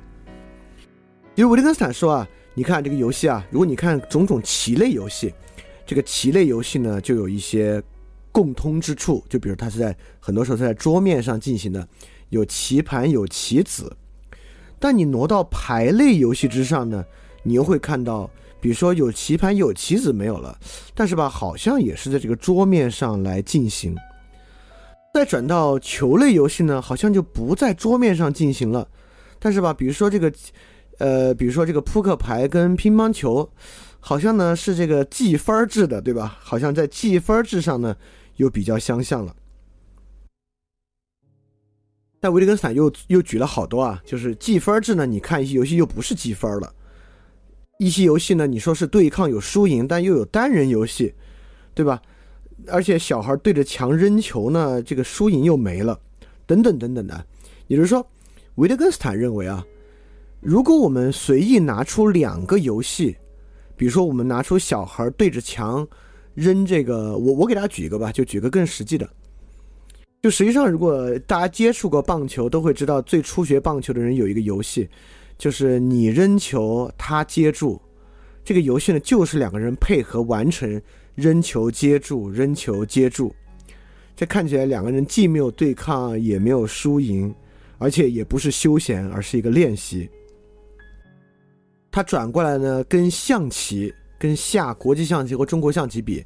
[1.32, 5.32] 比如维特根斯坦说啊，你看这个游戏啊，如果你看种种棋类游戏，
[5.86, 7.80] 这个棋类游戏呢就有一些。
[8.38, 11.88] 共通之处，就比如它是在很多时候是在桌面上进行的，
[12.28, 13.92] 有棋盘有棋子，
[14.78, 17.04] 但你挪到牌类游戏之上呢，
[17.42, 18.30] 你又会看到，
[18.60, 20.56] 比如说有棋盘有棋子没有了，
[20.94, 23.96] 但是吧，好像也是在这个桌面上来进行。
[25.12, 28.86] 再转到球类游戏呢，好像就不在桌面上进行了，
[29.40, 30.32] 但是吧，比如说这个，
[30.98, 33.50] 呃，比如说这个扑克牌跟乒乓球，
[33.98, 36.38] 好像呢是这个计分制的，对吧？
[36.40, 37.96] 好像在计分制上呢。
[38.38, 39.36] 又比较相像了。
[42.18, 46.74] 但维特根斯坦又又举了好多啊，就是计分制呢，你看一些游戏又不是计分了，
[47.78, 51.14] 一些游戏呢，你说是对抗有输赢，但又有单人游戏，
[51.74, 52.02] 对吧？
[52.66, 55.96] 而且小孩对着墙扔球呢，这个输赢又没了，
[56.44, 57.24] 等等等等的。
[57.68, 58.04] 也就是说，
[58.56, 59.64] 维特根斯坦认为啊，
[60.40, 63.16] 如果我们随意拿出两个游戏，
[63.76, 65.86] 比如说我们拿出小孩对着墙
[66.38, 69.08] 扔这个，我我给大家举一个吧，就举个更实际的。
[70.22, 74.88] 就实际上，如果大家接触过棒球，都会知道最初学棒球的人有一个游戏，
[75.36, 77.80] 就是你扔球，他接住。
[78.44, 80.80] 这个游戏呢，就是两个人配合完成
[81.16, 83.34] 扔球接住，扔球接住。
[84.14, 87.34] 这看起来两个人既没有对抗，也没有输赢，
[87.78, 90.08] 而且也不是休闲，而是一个练习。
[91.90, 96.24] 他转过来呢，跟象棋、跟下国际象棋和中国象棋比。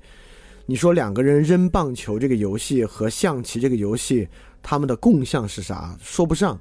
[0.64, 4.28] 你说两个人扔棒球这个游戏和象棋这个游戏，
[4.62, 5.97] 他们的共项是啥？
[6.01, 6.59] 说不上。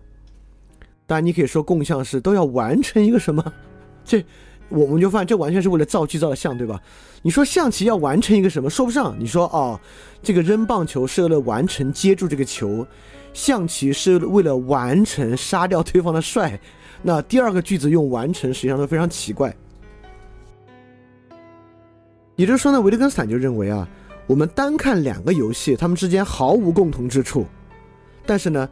[1.06, 3.54] 当然，你可以说共项是都要完成一个什么？
[4.04, 4.24] 这
[4.70, 6.82] 我们就发现这完全是为了造句造的像，对吧？
[7.22, 8.70] 你说象棋要完成一个什么？
[8.70, 9.16] 说不上。
[9.20, 9.80] 你说哦，
[10.24, 12.86] 这个扔棒球是为了完成接住这个球，
[13.34, 16.60] 象棋是为了完成杀掉对方的帅。
[17.04, 19.56] 那第二个句子用完成，实际上都非常奇怪。
[22.42, 23.88] 也就是说呢，维特根斯坦就认为啊，
[24.26, 27.46] 我们单看两个游戏，它们之间毫无共同之处，
[28.26, 28.68] 但是呢，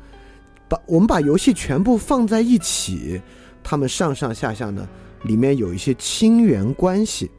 [0.67, 3.22] 把我们把游戏全部放在一起，
[3.61, 4.89] 它们上上下下呢，
[5.22, 7.30] 里面有一些亲缘关系。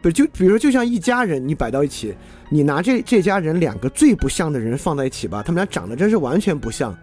[0.00, 2.14] 不就比如，就像一家人，你摆到一起，
[2.48, 6.96] 你拿这这家人两个最不像的人放在一起吧，他们俩长得真是完全不像，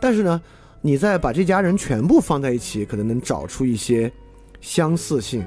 [0.00, 0.42] 但是呢，
[0.80, 4.10] 你再把这家人全部放在一起，可能能找出一些
[4.60, 5.46] 相似性。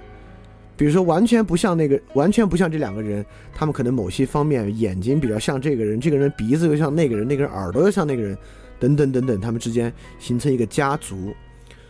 [0.79, 8.37] 比如说，完全不像那个，完全不像这两个人，他们可能某些方面眼睛比较像这个人，这个人鼻子又像那个人，那个人耳朵又像那个人，
[8.79, 11.35] 等等等等，他们之间形成一个家族。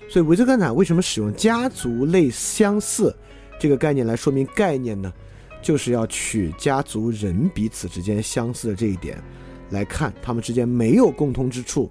[0.10, 3.16] 所以维特根斯坦为什么使用家族类相似
[3.60, 5.14] 这个概念来说明概念呢？
[5.62, 9.22] 就是要取家族人彼此之间相似的这一点
[9.70, 11.88] 来看，他们之间没有共通之处，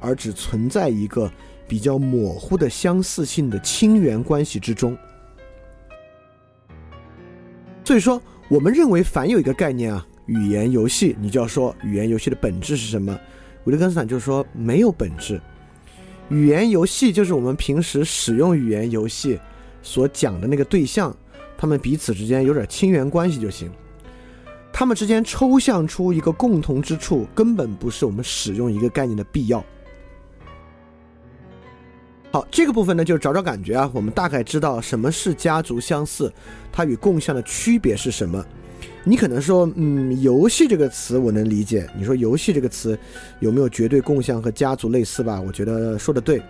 [0.00, 1.30] 而只存在一个
[1.68, 4.96] 比较模糊的相似性的亲缘关系之中。
[7.84, 13.18] 所以说，我们认为凡有一个概念啊，语言游戏，你就要说语言游戏的本质是什么？
[13.64, 15.40] 维特根斯坦就说没有本质，
[16.28, 19.38] 语言游戏就是我们平时使用语言游戏
[19.82, 21.14] 所讲的那个对象，
[21.58, 23.68] 他们彼此之间有点亲缘关系就行，
[24.72, 29.64] 他们之间抽象出一个共同之处，根本不是我们使用一个概念的必要。
[32.32, 33.90] 好，这个部分呢，就是找找感觉啊。
[33.92, 36.32] 我们大概知道什么是家族相似，
[36.70, 38.44] 它与共项的区别是什么。
[39.02, 41.88] 你可能说，嗯，游戏这个词我能理解。
[41.96, 42.96] 你说游戏这个词
[43.40, 45.40] 有没有绝对共项和家族类似吧？
[45.40, 46.40] 我觉得说的对。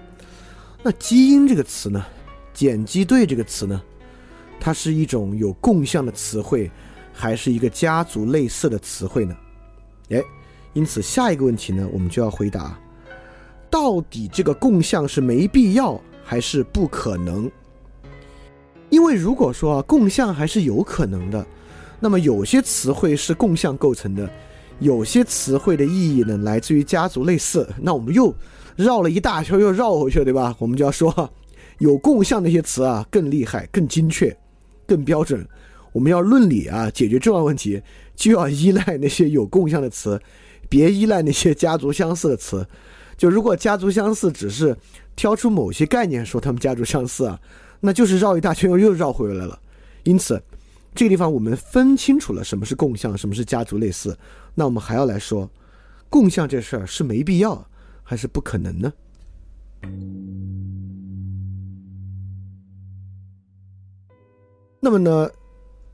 [0.82, 2.04] 那基因这个词呢？
[2.52, 3.80] 碱基对这个词呢？
[4.60, 6.70] 它是一种有共项的词汇，
[7.10, 9.34] 还是一个家族类似的词汇呢？
[10.10, 10.22] 哎，
[10.74, 12.78] 因此下一个问题呢，我们就要回答。
[13.70, 17.50] 到底这个共项是没必要还是不可能？
[18.88, 21.46] 因为如果说啊共项还是有可能的，
[22.00, 24.28] 那么有些词汇是共项构成的，
[24.80, 28.34] 有些词汇的意义呢来自于家族类似，那我们又
[28.74, 30.56] 绕了一大圈又绕回去了，对吧？
[30.58, 31.30] 我们就要说，
[31.78, 34.36] 有共项那些词啊更厉害、更精确、
[34.86, 35.46] 更标准。
[35.92, 37.80] 我们要论理啊，解决重要问题
[38.16, 40.20] 就要依赖那些有共项的词，
[40.68, 42.66] 别依赖那些家族相似的词。
[43.20, 44.74] 就如果家族相似只是
[45.14, 47.38] 挑出某些概念说他们家族相似啊，
[47.78, 49.60] 那就是绕一大圈又又绕回来了。
[50.04, 50.42] 因此，
[50.94, 54.16] 这个地方我们分清楚了什么是共相，什么是家族类似。
[54.54, 55.50] 那我们还要来说，
[56.08, 57.62] 共相这事儿是没必要
[58.02, 58.90] 还是不可能呢？
[64.80, 65.30] 那么呢，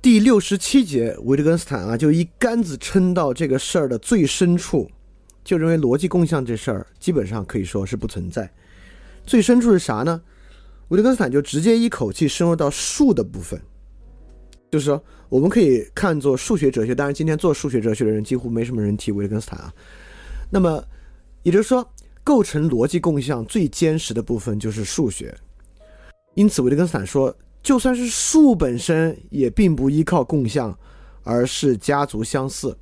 [0.00, 4.88] 第六十七节，维特根斯坦啊就一竿子撑到这个事儿的最深处。
[5.46, 8.52] 就认为逻辑共项这事儿基本上可以说是不存在。
[9.24, 10.20] 最深处是啥呢？
[10.88, 13.60] 维特根斯坦就直接一口气深入到数的部分，
[14.72, 16.96] 就是说我们可以看作数学哲学。
[16.96, 19.72] 当然，今天做数学哲学的人几乎没什么人提维特根斯坦啊。
[20.50, 20.84] 那么
[21.44, 21.88] 也就是说，
[22.24, 25.32] 构成逻辑共项最坚实的部分就是数学。
[26.34, 27.32] 因此，维特根斯坦说，
[27.62, 30.76] 就算是数本身也并不依靠共项，
[31.22, 32.76] 而是家族相似。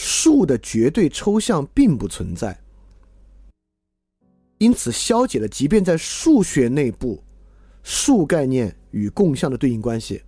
[0.00, 2.56] 数的绝对抽象并不存在，
[4.58, 7.20] 因此消解了即便在数学内部，
[7.82, 10.22] 数概念与共项的对应关系，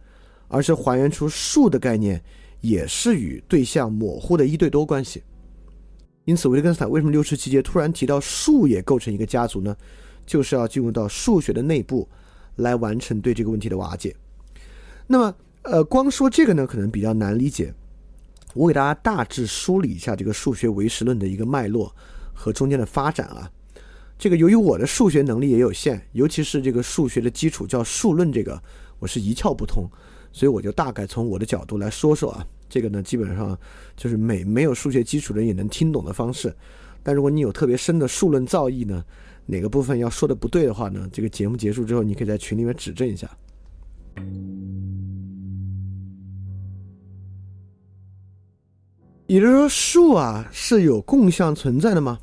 [0.49, 2.21] 而是还原出数的概念
[2.61, 5.23] 也是与对象模糊的一对多关系。
[6.25, 9.77] 因此，维特根斯坦为什么六十七节突然提到数也构成一个家族呢？
[10.27, 12.09] 就是要进入到数学的内部
[12.57, 14.17] 来完成对这个问题的瓦解。
[15.07, 17.73] 那么，呃，光说这个呢，可能比较难理解。
[18.55, 21.95] 我给大家大致梳理一下这个数学唯实论的一个脉络
[22.33, 23.51] 和中间的发展啊。
[24.19, 28.63] 这个由于我的数学能力也有限，尤其是这个数学的基础叫数论，这个
[28.99, 29.89] 我是一窍不通，
[30.31, 32.47] 所以我就大概从我的角度来说说啊。
[32.69, 33.59] 这个呢，基本上
[33.97, 36.55] 就是没没有数学基础的人也能听懂的方式。
[37.03, 39.05] 但如果你有特别深的数论造诣呢，
[39.47, 43.29] 哪个部分要说的不对的话呢，这个节目结束之后，你可以在群里面指正一下。
[49.31, 52.19] 也就是说，数啊是有共相存在的吗？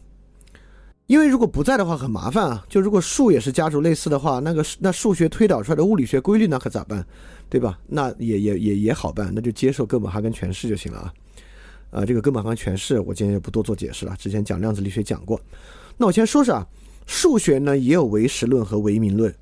[1.05, 2.65] 因为如果不在的话，很麻烦啊。
[2.67, 7.01] 就如果数也是家族类似的话，那个那数学推导出来的物理学规律那可咋办？
[7.47, 7.79] 对吧？
[7.87, 11.13] 那也也也也好办，那就接受哥本哈根诠释就行了啊。
[11.91, 15.39] 啊，这个哥本哈根诠释我今天就不多做解释了，之前讲量子力学讲过。
[15.95, 16.67] 那我先说说啊，
[17.05, 19.33] 数学呢也有唯实论和唯名论。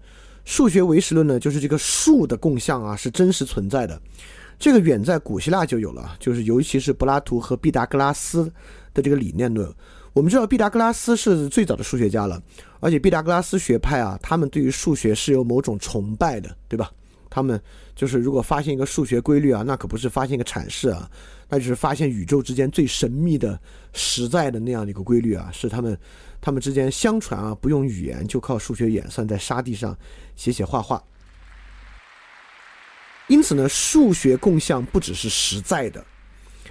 [0.44, 4.00] 数学唯实论呢，就是这个数的共相啊是真实存在的。
[4.58, 8.52] 这个远在古希腊就有了，就是尤其是柏拉图和毕达哥拉斯
[8.94, 9.72] 的这个理念论。
[10.14, 12.42] 我们知道毕达哥拉斯是最早的数学家了，
[12.80, 16.90] 而且毕达哥拉斯学派啊，他们对于数学是有某种崇拜的，对吧？
[17.30, 17.62] 他们
[17.94, 21.12] 就是如果发现一个数学规律啊，那可不是发现一个阐释啊，
[21.50, 23.60] 那就是发现宇宙之间最神秘的、
[23.92, 25.98] 实在的那样的一个规律啊，是他们
[26.40, 29.94] 他们之间相传啊，不用语言就靠数学演算，在沙地上
[30.38, 31.04] 写写画画。
[33.28, 36.06] 因此呢，数学共相不只是实在的，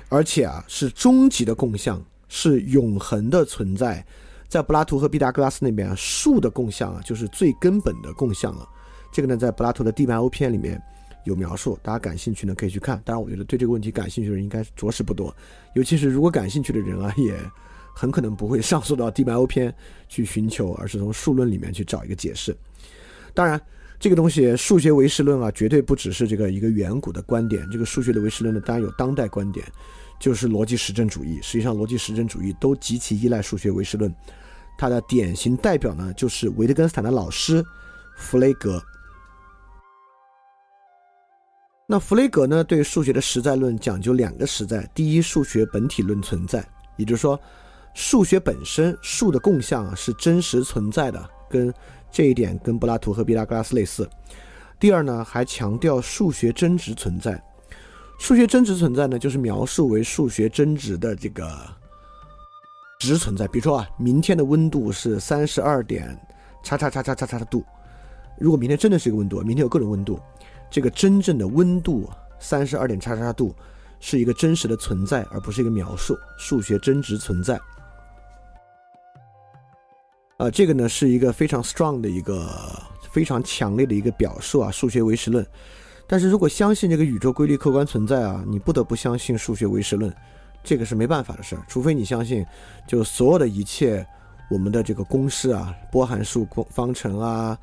[0.08, 4.04] 而且啊是终极的共相，是永恒的存在。
[4.48, 8.68] 在柏拉图和毕达哥拉斯那边啊，数的共相啊就是最根本的共相了。
[9.10, 10.80] 这个呢，在柏拉图的《地脉欧篇》里面
[11.24, 13.02] 有描述，大家感兴趣呢可以去看。
[13.04, 15.34] 当然，我觉得对这个问题感兴趣的人应该着实不多，
[15.74, 17.36] 尤其是如果感兴趣的人啊，也
[17.92, 19.72] 很可能不会上溯到《地脉欧篇》
[20.08, 22.56] 去寻求，而是从数论里面去找一个解释。
[23.34, 23.60] 当然。
[23.98, 27.66] 这个东西，数学唯实论啊，绝对不只是这个一个远古的观点。
[27.70, 29.64] 这个数学的唯实论呢，当然有当代观点，
[30.20, 31.40] 就是逻辑实证主义。
[31.40, 34.14] 实际上，逻辑实证主义都极其依赖数学唯实论。
[34.76, 37.64] 它的典型代表呢，就是维特根斯坦的老师
[38.16, 38.82] 弗雷格。
[41.86, 46.62] 那弗雷格呢，对数学的实在论讲究两个实在：第一，数学本体论存在，
[46.96, 47.40] 也就是说，
[47.94, 51.72] 数学本身数的共相是真实存在的，跟。
[52.14, 54.08] 这一点跟柏拉图和毕达哥拉斯类似。
[54.78, 57.42] 第二呢，还强调数学真值存在。
[58.20, 61.52] 数学真值存在呢，就是描述为数学真值的这个
[63.00, 63.48] 值存在。
[63.48, 66.16] 比如说啊，明天的温度是三十二点
[66.62, 67.64] 叉叉叉叉叉叉度。
[68.38, 70.20] 如果明天真的是一个温度，明天有各种温度，
[70.70, 72.08] 这个真正的温度
[72.38, 73.52] 三十二点叉叉叉度
[73.98, 76.16] 是一个真实的存在，而不是一个描述。
[76.38, 77.60] 数学真值存在。
[80.36, 82.50] 啊，这个呢是一个非常 strong 的一个
[83.12, 85.46] 非常强烈的一个表述啊，数学唯实论。
[86.08, 90.12] 但是如果相信这个宇宙规律客观存在啊，你不得不相信数学唯实论，
[90.64, 91.62] 这个是没办法的事儿。
[91.68, 92.44] 除非你相信，
[92.86, 94.04] 就所有的一切，
[94.50, 97.56] 我们的这个公式啊，波函数方程啊，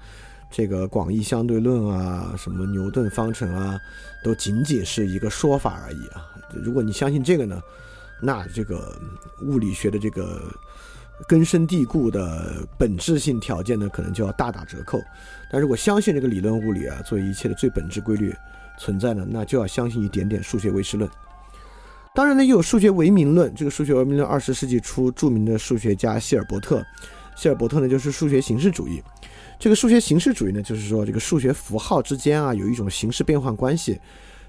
[0.50, 3.78] 这个广义相对论啊，什么牛顿方程啊，
[4.24, 6.24] 都仅仅是一个说法而已啊。
[6.54, 7.62] 如果你相信这个呢，
[8.22, 8.98] 那这个
[9.42, 10.42] 物理学的这个。
[11.28, 15.02] 根深蒂固的本质性条件呢，可能就要大打折扣。
[15.50, 18.34] 但如果相信这个理论物理啊，作为一切的最本质规律
[18.80, 21.10] 存在呢，那就要相信一点点数学唯实论。
[22.14, 23.54] 当然呢，又有数学唯名论。
[23.56, 26.84] 这个数学唯名论，二十世纪初著名的数学家希尔伯特。
[27.36, 29.02] 希尔伯特呢，就是数学形式主义。
[29.58, 34.00] 这个数学形式主义呢，就是说这个数学符号之间啊，有一种形式变换关系。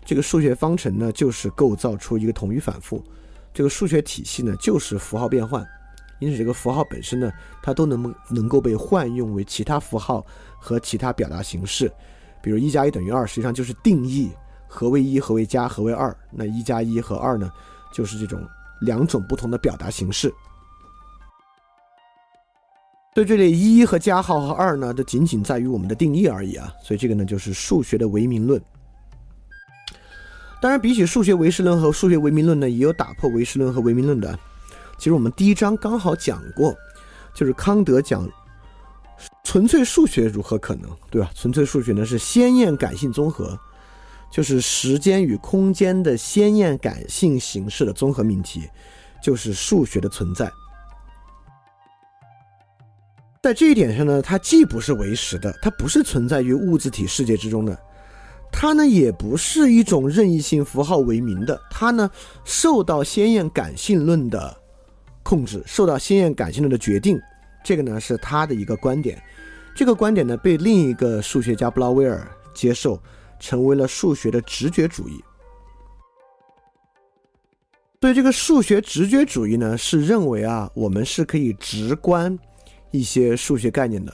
[0.05, 3.03] 这个数学方程呢，就是构造出一个同语反复。
[3.55, 5.65] 这个数学体系呢，就是符号变换。
[6.23, 10.25] 因此，这个符号本身呢，它都能能够被换用为其他符号
[10.61, 11.93] 和其他表达形式。
[12.41, 14.31] 比如一加一等于二，实际上就是定义
[14.69, 16.17] 何为一、何为加、何为二。
[16.31, 17.51] 那一加一和二呢，
[17.93, 18.41] 就是这种
[18.83, 20.33] 两种不同的表达形式。
[23.15, 26.73] 所以这里一和加号和二呢，都仅仅在于我们的定义而已啊。
[26.85, 28.63] 所以这个呢，就是数学的唯名论。
[30.61, 34.39] 当然，比起数学唯实论和数学唯名论呢，也有打破唯实论和唯名论的。
[34.99, 36.75] 其实我们第一章刚好讲过，
[37.35, 38.29] 就是康德讲
[39.43, 41.31] 纯粹数学如何可能，对吧？
[41.35, 43.59] 纯粹数学呢是鲜艳感性综合，
[44.31, 48.69] 就是时间与空间的鲜艳感性形式的综合命题，
[49.23, 50.51] 就是数学的存在。
[53.43, 57.77] 在这一点上呢，它既不是唯实的，它不是存在于物质体世界之中的，
[58.53, 62.09] 它呢也不是一种任意性符号为名的，它呢
[62.45, 64.62] 受到鲜艳感性论的。
[65.23, 67.21] 控制，受到先验感性论的决定。
[67.65, 69.23] 这个呢是他的一个观点。
[69.75, 73.01] 这个观点呢被另一个数学家布拉威尔接受，
[73.39, 75.23] 成为了数学的直觉主义。
[78.01, 82.37] 所以这个数学直觉主义呢是认为啊，我们是可以直观
[82.91, 84.13] 一些数学概念的。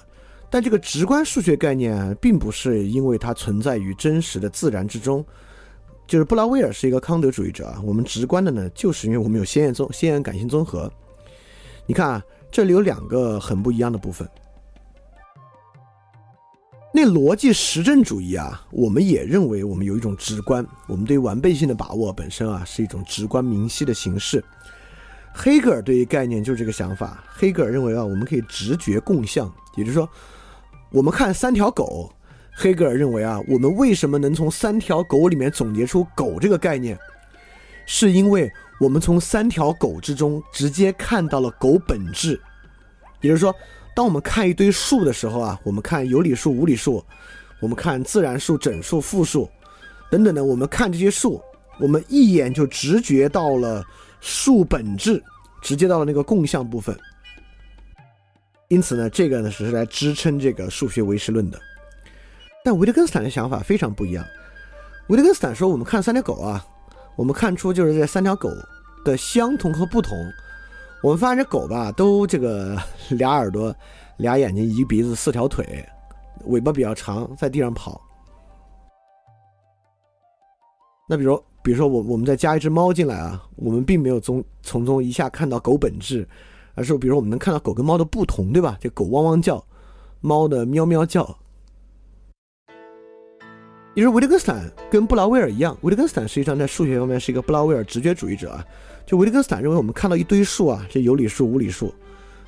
[0.50, 5.24] 但这个直观数学概念并不是因为它存在于真实的自然之中。
[6.08, 10.90] 就是布拉威尔是一个康德主义者啊，我们直观的呢，就是因为我们有先验综先验感性综合。
[11.84, 14.26] 你看啊，这里有两个很不一样的部分。
[16.94, 24.42] 那逻辑实证主义啊，我们也认为我们有一种直观，我们对完备性的把握本身啊是一种直观明晰的形式。
[25.34, 30.08] 黑格尔对于概念就是这个想法，黑格尔认为啊，我们可以直觉共相，也就是说，
[30.90, 32.10] 我们看三条狗。
[32.60, 36.98] 黑格尔认为啊，我们为什么能从三条狗里面总结出狗这个概念，
[37.86, 38.50] 是因为
[38.80, 42.32] 我们从三条狗之中直接看到了狗本质。
[43.20, 43.54] 也就是说，
[43.94, 47.04] 当我们看一堆数的时候啊，我们看有理数、无理数，
[47.60, 49.48] 我们看自然数、整数、复数
[50.10, 51.40] 等等的，我们看这些数，
[51.78, 53.84] 我们一眼就直觉到了
[54.20, 55.22] 数本质，
[55.62, 56.98] 直接到了那个共相部分。
[58.66, 61.60] 因此呢，这个呢是来支撑这个数学唯实论的。
[62.68, 64.22] 但维特根斯坦的想法非常不一样。
[65.06, 66.62] 维特根斯坦说：“我们看三条狗啊，
[67.16, 68.50] 我们看出就是这三条狗
[69.06, 70.14] 的相同和不同。
[71.02, 72.76] 我们发现这狗吧，都这个
[73.08, 73.74] 俩耳朵、
[74.18, 75.82] 俩眼睛、一鼻子、四条腿，
[76.44, 77.98] 尾巴比较长，在地上跑。
[81.08, 86.28] 那比如，比如说我我们再加一只猫进来啊，我们并没有从从中一下看到狗本质，
[86.74, 88.76] 而是比如我们能看到狗跟猫的不同，对吧？
[88.78, 89.64] 这狗汪汪叫，
[90.20, 91.34] 猫的喵喵叫。”
[93.98, 98.64] 其实维特根斯坦跟布拉威尔一样，维特根斯坦实际上在数学方面是一个布拉威尔直觉主义者啊。
[99.04, 101.92] 就维特根斯坦认为，我们看到一堆数啊，这有理数、无理数，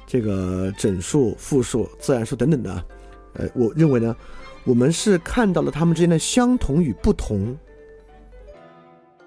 [0.06, 2.84] 这个整数、复数、自然数等等的，
[3.32, 4.14] 呃，我认为呢，
[4.62, 7.58] 我们是看到了它们之间的相同与不同，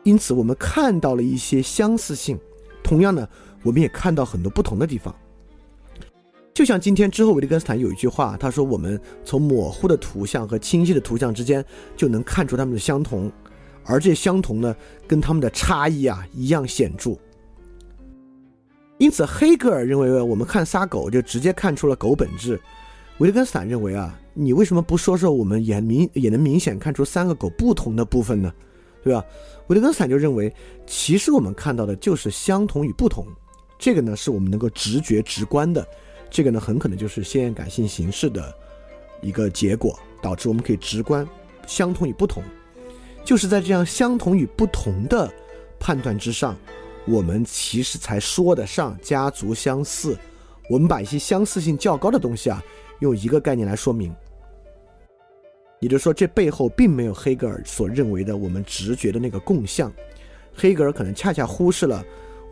[0.03, 2.39] 因此我们看到了一些相似性，
[2.82, 3.28] 同样呢，
[3.63, 5.13] 我们也看到很多不同的地方。
[6.54, 11.66] 就像今天之后，维特根斯坦有一句话，他说：“我们从模糊的图像和清晰的图像之间
[11.97, 13.32] 就能看出它们的相同，
[13.84, 14.76] 而这相同呢，
[15.08, 17.18] 跟它们的差异啊一样显著。”
[18.99, 22.62] 因此，黑格尔认为，我们看仨狗就直接看出了狗本质。
[23.18, 28.54] 维特根斯坦认为啊，你为什么不说说我们也明也能明显看出三个狗不同的部分呢？
[29.04, 29.26] 对吧？
[29.68, 30.54] 维特根斯坦就认为，
[30.86, 33.26] 其实我们看到的就是相同与不同，
[33.80, 35.86] 这个呢是我们能够直觉直观的。
[36.34, 38.51] 这个呢，很可能就是先验感性形式的
[39.21, 41.25] 一个结果，导致我们可以直观
[41.67, 42.41] 相同与不同。
[43.23, 45.31] 就是在这样相同与不同的
[45.79, 46.57] 判断之上，
[47.05, 50.17] 我们其实才说得上家族相似。
[50.71, 52.63] 我们把一些相似性较高的东西啊，
[52.99, 54.11] 用一个概念来说明。
[55.81, 59.93] 也就是说，这背后并没有黑格尔所认为的我们直觉的那个共相。
[60.55, 62.03] 黑格尔可能恰恰忽视了，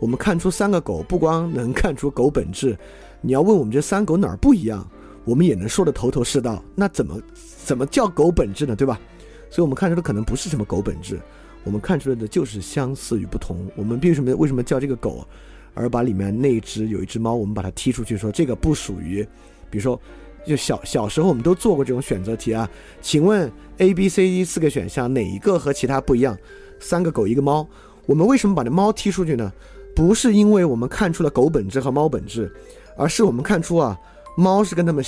[0.02, 2.76] 我们看出三个狗，不光能看出狗本质。
[3.20, 4.84] 你要问我们这三狗哪儿不一样，
[5.24, 6.60] 我们也能说的头头是道。
[6.74, 7.22] 那怎么
[7.64, 8.74] 怎么叫狗本质呢？
[8.74, 9.00] 对吧？
[9.48, 11.20] 所以我们看出的可能不是什么狗本质，
[11.62, 13.64] 我们看出来的就是相似与不同。
[13.76, 15.24] 我们为什么为什么叫这个狗，
[15.72, 19.24] 而把里面那只有一只猫，我们把它踢出去，说这个不属于。
[19.70, 20.00] 比如说，
[20.44, 22.68] 就小小时候我们都做过这种选择题啊。
[23.00, 23.48] 请问
[23.78, 26.36] A、B、C、D 四个选项哪一个和其他不一样？
[26.80, 27.64] 三个狗一个猫，
[28.04, 29.52] 我们为什么把这猫踢出去呢？
[29.94, 32.52] 不是因为我们看出了狗本质和猫本质。
[32.94, 33.98] 而是我们看出啊，
[34.36, 35.02] 猫是跟它们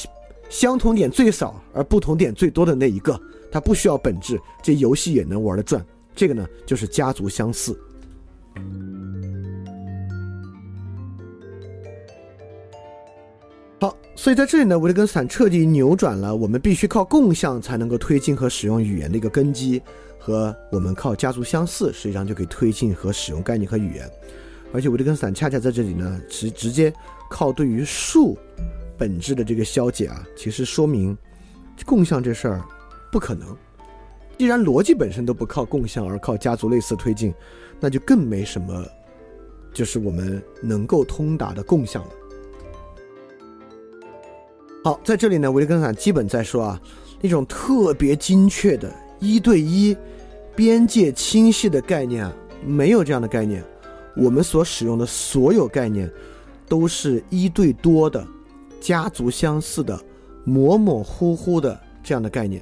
[0.49, 3.21] 相同点最少而不同点最多的那一个，
[3.53, 5.85] 它不需要本质，这游戏也能玩得转。
[6.17, 7.79] 这个呢，就是家族相似。
[13.83, 19.83] 好，所以在这里呢，维特根斯坦彻底扭转了我们必须靠共享才能够推进和使用语言的一个根基，
[20.19, 24.11] 和我们靠家族相似实际上就可以推进和使用概念和语言。
[24.75, 26.93] 而且维特根斯坦恰恰在这里呢，直直接。
[27.31, 28.39] 靠对于数
[28.97, 31.17] 本质的这个消解啊，其实说明
[31.85, 32.63] 共相这事儿
[33.11, 33.57] 不可能。
[34.39, 37.35] 既然逻辑本身都不靠共相，而靠家族类似推进，
[37.81, 38.87] 那就更没什么，
[39.73, 42.11] 就是我们能够通达的共相了。
[44.85, 46.81] 好，在这里呢，维特根斯坦基本在说啊，
[47.21, 49.97] 那种特别精确的一对一、
[50.55, 52.33] 边界清晰的概念啊，
[52.65, 53.65] 没有这样的概念。
[54.17, 56.11] 我们所使用的所有概念。
[56.67, 58.27] 都是一对多的、
[58.81, 60.01] 家族相似的、
[60.45, 62.61] 模模糊糊的这样的概念。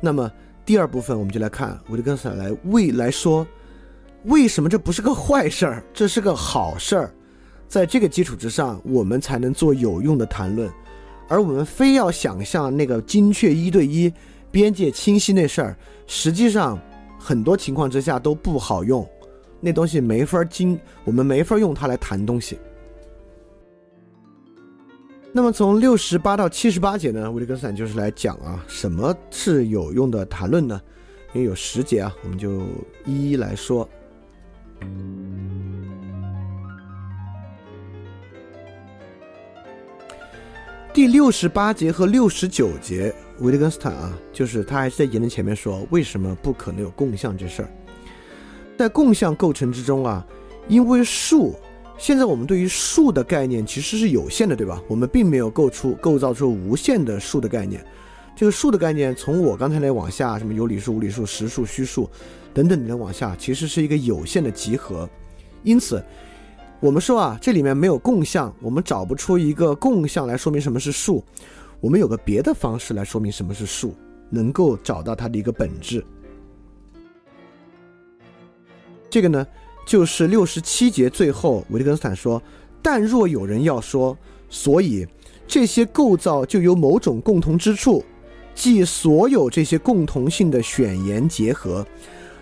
[0.00, 0.32] 那么
[0.64, 3.46] 第二部分，我们就来看维特根斯坦来为来说，
[4.24, 7.14] 为什么这不是个坏事儿，这是个好事儿。
[7.68, 10.68] 在这个基础之上，我们才能做有用的谈论。
[11.28, 14.10] 而我们非要想象那个精确一对一、
[14.50, 16.80] 边界清晰那事儿，实际上
[17.18, 19.06] 很多情况之下都不好用，
[19.64, 22.58] 那东西没法精，我们没法用它来谈东西。
[25.32, 30.78] 那么从六十八到七十八节呢，维特根斯坦就是来讲啊，什么是有用的谈论呢？
[31.32, 32.62] 因为有十节啊，我们就
[33.06, 33.88] 一一来说。
[40.92, 47.70] 第六十八节和六十九节，维特根斯坦啊，就是他还是在言论前面说，为什么不可能有共相这事儿？
[48.78, 50.26] 在共相构成之中啊，
[50.68, 51.54] 因为数，
[51.96, 54.82] 现在我们对于数的概念其实是有限的，对吧？
[54.88, 57.84] 我们并没有构出构造出无限的数的概念。
[58.34, 62.08] 这个数的概念，从我刚才那往下，什么有理数、无理数、实数、虚数
[62.52, 65.08] 等等的往下，其实是一个有限的集合。
[65.62, 66.02] 因此。
[66.80, 71.22] 我们说啊，这里面没有共相，我们找不出一个共相来说明什么是数。
[71.78, 73.94] 我们有个别的方式来说明什么是数，
[74.28, 76.04] 能够找到它的一个本质。
[79.12, 79.46] 这个呢，
[79.84, 82.42] 就是六十七节最后，维特根斯坦说
[82.80, 84.16] ：“但若有人要说，
[84.48, 85.06] 所以
[85.46, 88.02] 这些构造就有某种共同之处，
[88.54, 91.86] 即所有这些共同性的选言结合。”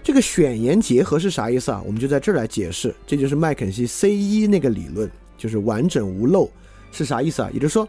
[0.01, 1.83] 这个选言结合是啥意思啊？
[1.85, 6.49] 我们就在这儿来解释，这就是麦肯锡 C 一那个理论，就是完整无漏
[6.93, 7.51] 是啥意思啊？
[7.53, 7.89] 也就是说，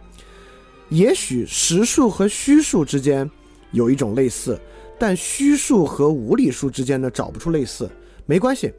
[0.89, 3.29] 也许实数和虚数之间
[3.73, 4.59] 有一种类似，
[4.97, 7.87] 但虚数和无理数之间呢找不出类似，
[8.25, 8.73] 没关系，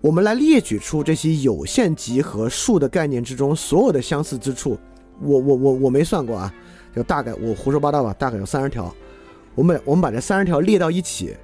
[0.00, 4.78] 我们来列举出这些有限集合数的概念之中所有的相似之处。
[5.20, 6.54] 我我我我没算过啊，
[6.94, 8.94] 就大概我胡说八道吧，大概有三十条。
[9.54, 11.36] 我们我们把这三十条列到一起。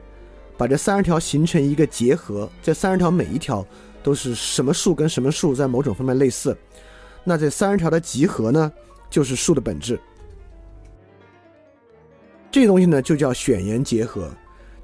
[0.56, 3.66] 把这三十条形成一个结合，这三十条每一条
[4.04, 6.56] 都是什么数跟什么数在某种方面类似，
[7.24, 8.72] 那这三十条的集合呢，
[9.10, 9.98] 就是数的本质。
[12.52, 14.30] 这东西呢就叫选言结合，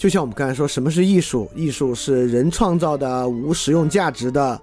[0.01, 1.47] 就像我们刚才说，什么是艺术？
[1.55, 4.59] 艺术是人创造的、无实用价值的，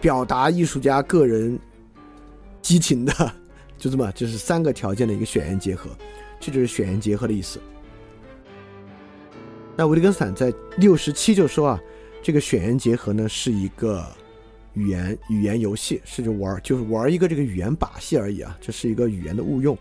[0.00, 1.58] 表达艺术家个人
[2.62, 3.12] 激情的，
[3.76, 5.90] 就这么，就是三个条件的一个选言结合，
[6.40, 7.60] 这就是选言结合的意思。
[9.76, 11.80] 那维特根斯坦在六十七就说啊，
[12.22, 14.02] 这个选言结合呢是一个
[14.72, 19.76] 语言语言游戏，是就玩就是玩一个这个语言把戏而已啊，这是一个语言的误用。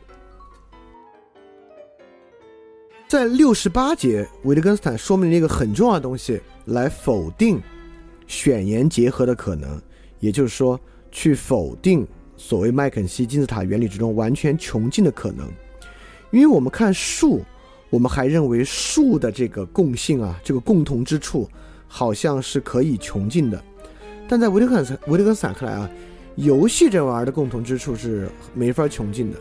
[3.14, 7.62] 在六十八节，维特根斯坦说明了一个很重要的东西，来否定
[8.26, 9.80] 选言结合的可能，
[10.20, 10.80] 也就是说，
[11.12, 15.48] 去否定所谓麦肯锡金字塔原理之中完全穷尽的可能，
[16.32, 17.44] 因为我们看数。
[17.92, 21.48] 我们还认为数的这个共性啊，这个共同之处，
[21.88, 23.64] 好像是可以穷尽的。
[24.28, 25.88] 但在维特根斯维特根斯坦看来啊，
[26.34, 29.38] 游戏这玩意儿的共同之处是没法穷尽的，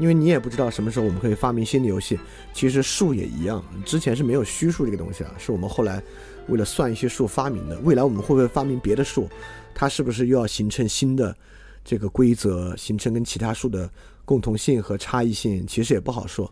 [0.00, 2.18] 因为你也不知道什么时候我们可以发明新的游戏。
[2.54, 6.02] 其实数也一样，之前是没有虚数这个东西啊，是我们后来
[6.48, 7.78] 为了算一些数发明的。
[7.80, 9.28] 未来我们会不会发明别的数？
[9.74, 11.36] 它是不是又要形成新的
[11.84, 13.88] 这个规则，形成跟其他数的
[14.24, 15.66] 共同性和差异性？
[15.66, 16.50] 其实也不好说。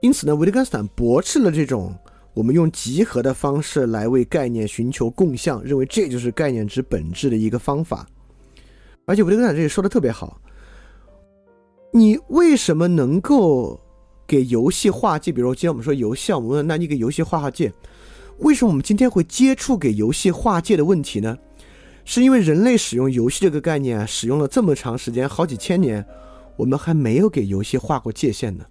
[0.00, 1.94] 因此呢，维特根斯坦驳斥了这种
[2.34, 8.08] 我们用集合的方式来为概念寻求共相，认为这就是概念之本质的一个方法。
[9.04, 10.40] 而且维特根斯坦这里说的特别好，
[11.94, 13.78] 你为什么能够
[14.26, 15.30] 给游戏划界？
[15.30, 17.70] 比如今天我们说游戏，我们问那你给游戏划划界，
[18.38, 21.36] 为什么我们今天会接触给游戏划界的问题呢？
[22.06, 26.02] 是因为人类使用游戏这个概念啊使用了这么长时间，好几千年，
[26.56, 28.64] 我们还没有给游戏划过界限呢。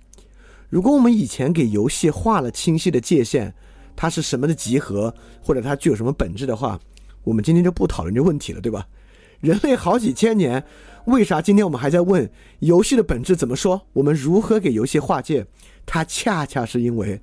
[0.67, 3.53] 如果我们以前给游戏画了清晰的界限，
[3.95, 5.13] 它是什么的集合，
[5.43, 6.79] 或者它具有什么本质的话，
[7.23, 8.87] 我们今天就不讨论这问题了，对吧？
[9.41, 10.63] 人类好几千年，
[11.05, 12.29] 为啥今天我们还在问
[12.59, 13.81] 游戏的本质怎么说？
[13.93, 15.45] 我们如何给游戏划界？
[15.85, 17.19] 它恰恰是因为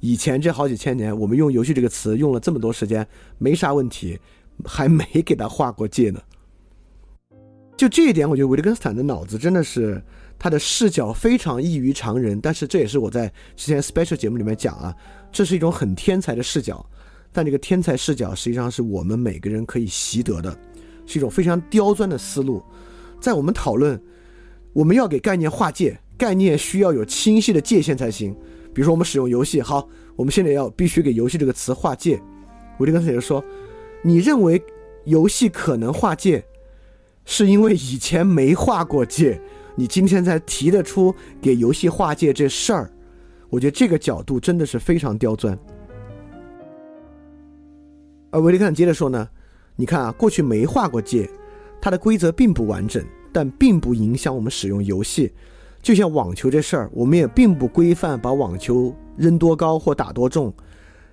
[0.00, 3.06] 以前这好几千年，我们用游戏这个词用了这么多时间，
[3.38, 4.18] 没啥问题，
[4.64, 6.20] 还没给它划过界呢。
[7.76, 10.02] 就这一点，我觉得维特根斯坦的脑子真的是。
[10.38, 14.92] 他的视角非常异于常人，但是这也是我在之前 special 节目里面讲啊，
[15.30, 16.84] 这是一种很天才的视角，
[17.32, 20.58] 但这个天才视角实际上是我们每个人可以习得的，
[21.12, 22.62] 是一种非常刁钻的思路。
[23.20, 24.00] 在我们讨论，
[24.72, 28.34] 我们要给概念划界，概念需要有清晰的界限才行。
[28.72, 29.86] 比如说我们使用游戏，好，
[30.16, 32.18] 我们现在要必须给游戏这个词划界。
[32.78, 33.44] 我就刚才就说，
[34.02, 34.60] 你认为
[35.04, 36.42] 游戏可能划界，
[37.26, 39.38] 是因为以前没划过界。
[39.74, 42.90] 你今天才提得出给游戏划界这事儿，
[43.50, 45.58] 我觉得这个角度真的是非常刁钻。
[48.30, 49.28] 而维利克接着说呢，
[49.76, 51.28] 你看啊，过去没划过界，
[51.80, 55.32] 它的规则并不完整，但并不影响我们使用游戏。
[55.80, 60.52] 就像网球这事儿，我们也并不规范把网球扔多高或打多重，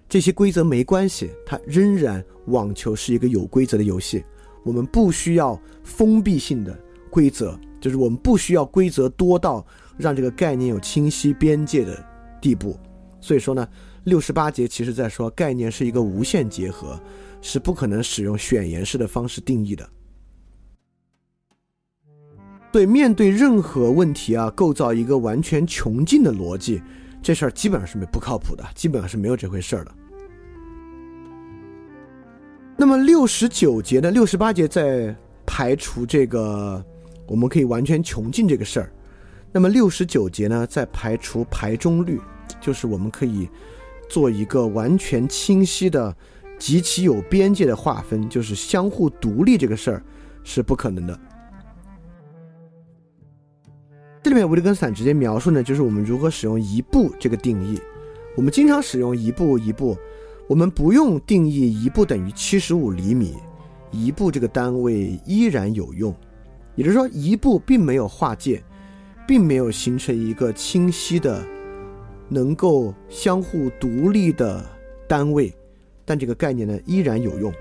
[0.08, 4.24] 这些规则没关系，它仍然网球是一个有规则的游戏。
[4.64, 6.78] 我们不需要封闭性的
[7.10, 9.66] 规则，就是我们不需要规则多到
[9.98, 12.06] 让这个概念有清晰边界的
[12.40, 12.78] 地步。
[13.22, 13.68] 所以说呢，
[14.04, 17.00] 六十八节其实在说概念是一个无限结合，
[17.42, 19.90] 是不可能使用选言式的方式定义的。
[22.72, 26.82] 对，面对任何问题啊，构造一个完全穷尽的逻辑，
[27.22, 29.92] 这事儿基本上是没不靠谱的，基本上是没有这回事儿的。
[32.78, 34.12] 那么六十九节呢？
[34.12, 35.16] 六十八节在
[35.46, 36.84] 排除这个
[37.28, 38.94] 我们可以完全穷尽这个事儿。
[39.52, 42.22] 那么六十九节呢，在排除排中律，
[42.62, 43.50] 就是我们可以
[44.08, 46.16] 做一个完全清晰的、
[46.60, 50.04] 极其有边界的划分，就是相互独立这个事儿
[50.44, 51.20] 是不可能的。
[54.22, 57.80] 这里面维特根斯坦直接描述呢，就是我们如何使用一步这个定义。
[58.36, 59.98] 我们经常使用一步一步，
[60.48, 63.38] 我们不用定义一步等于七十五厘米，
[63.92, 66.14] 一步这个单位依然有用。
[66.76, 68.62] 也就是说，一步并没有划界，
[69.28, 71.44] 并没有形成一个清晰的、
[72.28, 74.64] 能够相互独立的
[75.08, 75.54] 单位，
[76.10, 77.54] 但这个概念呢依然有用。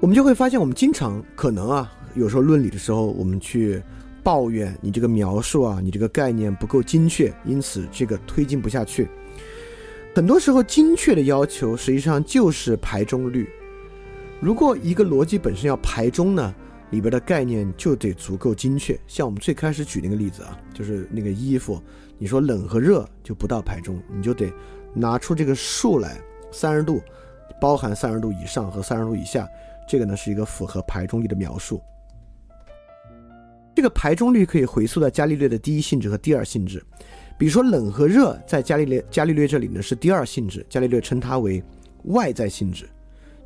[0.00, 1.92] 我们就会发现，我们经常可能啊。
[2.14, 3.80] 有时候论理的时候，我们去
[4.24, 9.06] 抱怨你这个描述啊，你这个概念不够精确，因此这个推进不下去。
[10.16, 13.48] 很多时候，精确的要求实际上就是排中率。
[14.40, 16.52] 如果一个逻辑本身要排中呢，
[16.90, 18.98] 里边的概念就得足够精确。
[19.06, 21.82] 像我们最开始举那个例子啊，就是那个衣服，
[22.18, 24.52] 你说冷和热就不到排中，你就得
[24.94, 26.18] 拿出这个数来，
[26.50, 27.00] 三十度
[27.60, 29.46] 包含三十度以上和三十度以下，
[29.88, 31.80] 这个呢是一个符合排中率的描述。
[33.74, 36.84] 这个排中率可以回溯到伽利略的第一性质和第二性质，
[37.38, 41.62] 比如说冷和热，在伽利略伽利略这里呢是第二性质，伽利略称它为
[42.04, 42.88] 外在性质。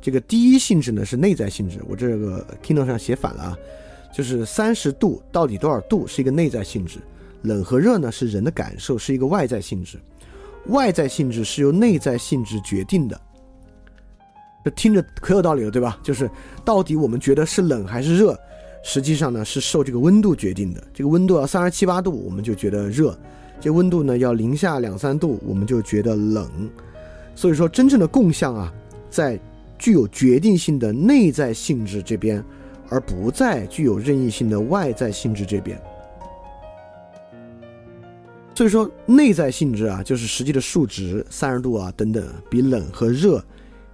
[0.03, 3.57] 这个第一性质呢是内在性质，我这个 Kindle 上写反了啊，
[4.13, 6.99] 就是三十度到底多少度是一个内在性质，
[7.43, 9.97] 冷和热呢是人的感受，是一个外在性质。
[10.67, 13.19] 外在性质是由内在性质决定的，
[14.65, 15.97] 这听着可有道理了，对吧？
[16.03, 16.29] 就是
[16.65, 18.37] 到底我们觉得是冷还是热？
[18.83, 20.83] 实际上呢，是受这个温度决定的。
[20.93, 23.13] 这个温度要三十七八度，我们就觉得热；
[23.61, 26.69] 这温度呢要零下两三度，我们就觉得冷。
[27.35, 28.73] 所以说，真正的共相啊，
[29.09, 29.39] 在
[29.83, 32.41] 具有决定性的内在性质这边，
[32.87, 35.77] 而不在具有任意性的外在性质这边。
[38.55, 43.43] 所以说，内在性质啊，就是实际的数值三十度啊等等，比冷和热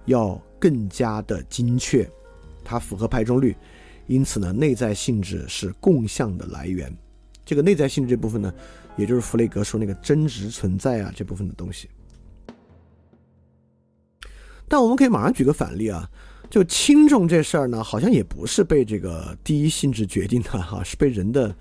[0.04, 2.08] 要更加的精确，
[2.62, 3.56] 它符合排中率。
[4.06, 6.96] 因此呢，内在性质是共相的来源。
[7.44, 8.54] 这个内在性质这部分呢，
[8.96, 11.88] 也就是弗雷格说那个真实存在啊这部分的东西。
[14.70, 16.08] 但我们可以马上举个反例啊，
[16.48, 21.52] 就轻重这事儿呢，好像也不是被这个第一性质决定的哈， 是被人的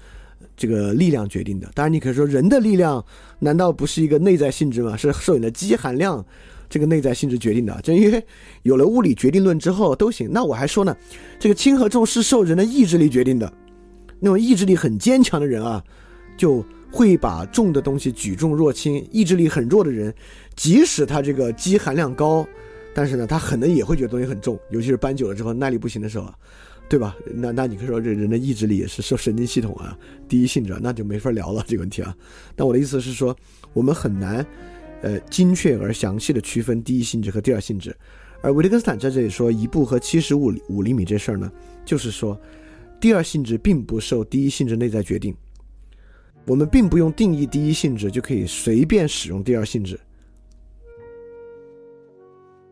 [0.56, 1.68] 这个力量决定的。
[1.74, 3.04] 当然，你可以说人的力量
[3.40, 4.96] 难道不是一个内在性质吗？
[4.96, 6.24] 是受你的基含量。
[6.72, 8.24] 这个内在性质决定的，正因为
[8.62, 10.30] 有了物理决定论之后都行。
[10.32, 10.96] 那我还说呢，
[11.40, 13.52] 这个轻和重是受人的意志力决定的。
[14.20, 15.84] 那种意志力很坚强的人啊，
[16.38, 20.14] 就会把重的东西举重若轻；意志力很弱的人，
[20.56, 22.48] 即使他这个基含量高，
[22.94, 24.60] 但是呢，他可能也会觉得东西很重。
[24.72, 26.36] 尤其是搬久了之后耐力不行的时候啊，
[26.90, 27.16] 对吧？
[27.34, 32.16] 那那你可以说这人的意志力也是受神经系统啊第一性质，那就没法聊了这个问题啊。
[32.56, 33.36] 但我的意思是说，
[33.74, 34.46] 我们很难。
[35.02, 37.96] 呃，精确而详细的区分第一性质和第二性质，
[38.42, 41.50] 而维特根斯坦在这里说一步和七十五五厘米这事儿呢，
[41.86, 42.38] 就是说，
[43.00, 45.34] 第二性质并不受第一性质内在决定，
[46.46, 49.98] 我们并不用定义第一性质就可以随便使用第二性质，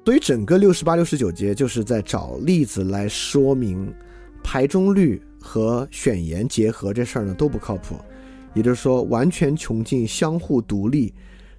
[0.07, 3.93] 所以整个六十八、六十九节就是在找例子来说明
[4.41, 7.97] 排中率和选言结合这事儿呢都不靠谱，
[8.53, 11.13] 也就是说，完全穷尽、相互独立。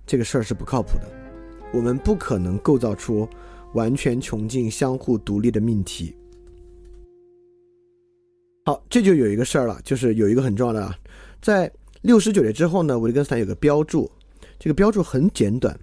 [0.07, 1.07] 这个事儿是不靠谱的，
[1.75, 3.29] 我们不可能构造出
[3.75, 6.17] 完全穷尽、相互独立的命题。
[8.65, 10.97] 好，这就有一个事儿了，就是有一个很重要的，啊，
[11.43, 11.71] 在
[12.01, 14.11] 六十九节之后呢，维根斯坦有个标注，
[14.59, 15.79] 这个标注很简短，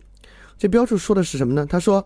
[0.57, 1.63] 这标注说的是什么呢？
[1.70, 2.03] 他说，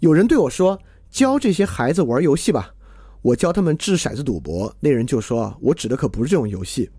[0.00, 0.80] 有人对我说，
[1.10, 2.74] 教这些孩子玩游戏吧，
[3.22, 4.74] 我教他们掷骰子赌博。
[4.80, 6.90] 那人就说，我指的可不是这种游戏。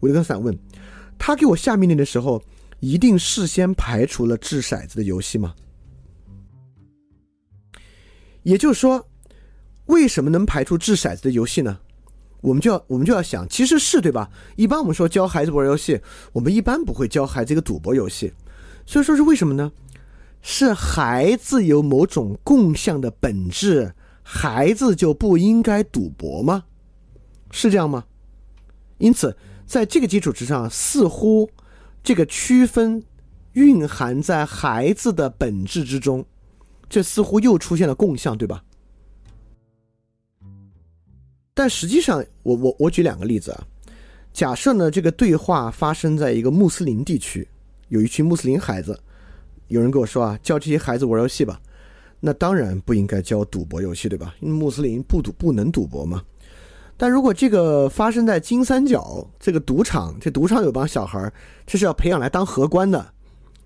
[0.00, 0.58] 维特根斯坦问
[1.18, 2.42] 他给我下命令的时候。
[2.80, 5.54] 一定事先排除了掷骰子的游戏吗？
[8.42, 9.08] 也就是说，
[9.86, 11.78] 为什么能排除掷骰子的游戏呢？
[12.42, 14.28] 我们就要我们就要想，其实是对吧？
[14.56, 15.98] 一般我们说教孩子玩游戏，
[16.34, 18.34] 我们一般不会教孩子一个赌博游戏。
[18.84, 19.72] 所以说是为什么呢？
[20.46, 26.64] 是孩子有某种共向的本质，孩子就不应该赌博吗？
[27.50, 28.04] 是这样吗？
[28.98, 29.34] 因此，
[29.64, 31.48] 在这个基础之上，似乎
[32.02, 33.02] 这个区分
[33.54, 36.22] 蕴含在孩子的本质之中，
[36.90, 38.62] 这似乎又出现了共向，对吧？
[41.54, 43.66] 但实际上，我我我举两个例子啊。
[44.34, 47.48] 假设呢，这个对话发生在一个穆斯林地区，
[47.88, 49.00] 有一群穆斯林孩子，
[49.68, 51.60] 有人跟我说啊，教这些孩子玩游戏吧。
[52.20, 54.34] 那当然不应该教赌博游戏，对吧？
[54.40, 56.22] 因为穆斯林不赌不能赌博嘛。
[56.96, 61.30] 但如果这个发生在金三角这个赌场，这赌场有帮小孩
[61.66, 63.04] 这是要培养来当荷官的，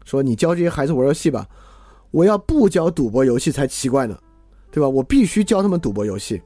[0.05, 1.47] 说你教这些孩子玩游戏吧，
[2.11, 4.19] 我要不教赌博游戏才奇怪呢，
[4.71, 4.89] 对吧？
[4.89, 6.41] 我必须教他们赌博游戏。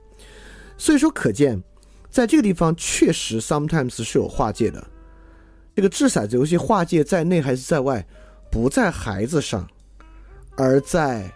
[0.77, 1.63] 所以说，可见，
[2.11, 4.85] 在这个地方确实 sometimes 是有划界的。
[5.77, 8.05] 这个掷骰子游戏划界在内还是在外，
[8.53, 9.67] 不在孩子上，
[10.59, 11.33] 而在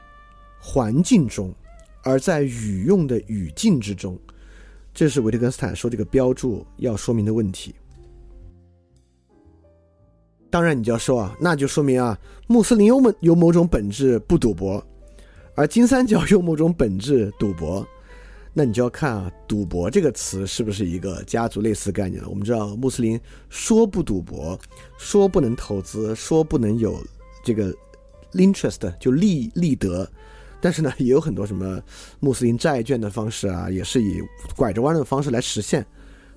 [0.60, 1.50] 环境中，
[2.02, 4.18] 而在语用的语境之中。
[4.92, 7.74] 这是维特根斯坦说这个标注要说明的问题。
[10.50, 14.86] 当然，你就要说啊，那就说明啊，穆斯林有某有某种本质不赌博，
[15.54, 17.86] 而金三角有某种本质赌博。
[18.58, 22.28] 那你就要看啊，赌博这个词是不是一个家族类似概念了？
[22.30, 24.58] 我们知道穆斯林说不赌博，
[24.96, 26.98] 说不能投资，说不能有
[27.44, 27.70] 这个
[28.32, 30.10] interest 就利利得，
[30.58, 31.78] 但是呢，也有很多什么
[32.18, 34.22] 穆斯林债券的方式啊，也是以
[34.56, 35.86] 拐着弯的方式来实现。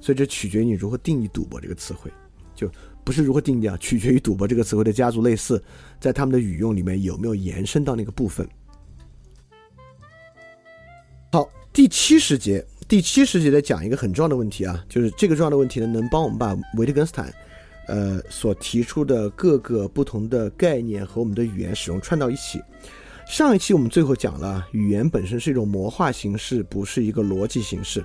[0.01, 2.11] 所以这取决于你如何定义赌博这个词汇，
[2.53, 2.69] 就
[3.05, 5.63] 不是如何定义啊，取决于赌博这个词汇的家族类似，
[6.01, 8.45] 在他们的语用里面有没有延伸到那个部分。
[11.31, 17.31] 好第七十节，第七十节在讲一个很重要的问题啊，就是这个重要的问题呢，能帮我们把维特根斯坦，
[17.87, 22.59] 呃，所提出的各个不同的概念和我们的语言使用串到一起。
[23.27, 28.03] 上一期我们最后讲了，语言本身是一种魔化形式，不是一个逻辑形式。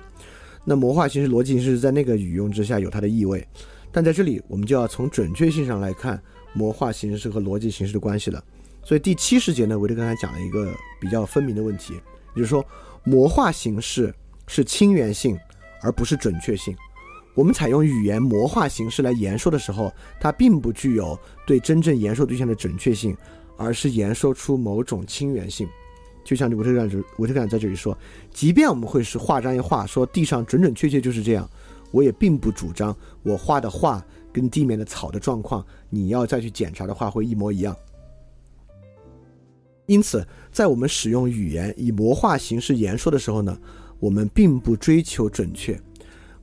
[0.63, 3.45] 那魔化形式、逻辑形式在那个语用之下有它的意味，
[3.91, 6.21] 但在这里我们就要从准确性上来看
[6.53, 8.41] 魔化形式和逻辑形式的关系了。
[8.83, 11.95] 所以第七十节呢，维特根斯坦讲了一个比较分明的问题，
[12.35, 12.63] 也就是说。
[13.05, 14.13] 魔化形式
[14.47, 15.37] 是亲缘性，
[15.81, 16.75] 而不是准确性。
[17.35, 23.15] 我们采用语言魔化形式来言说的时候，它并不具有对真正言说对象的准确性，
[23.57, 25.67] 而是言说出某种亲缘性。
[26.23, 27.95] 就像维特感维特感在这里说，
[28.33, 31.47] 即便我们会是画张一画，说地上准准确确就是这样，
[31.91, 34.03] 我也并不主张我画的画
[34.33, 37.75] 跟地面的草的状况，你要再去检查的话会一模一样。
[39.87, 43.57] 因此，在我们使用语言以魔化形式言说的时候呢，
[43.99, 45.79] 我们并不追求准确。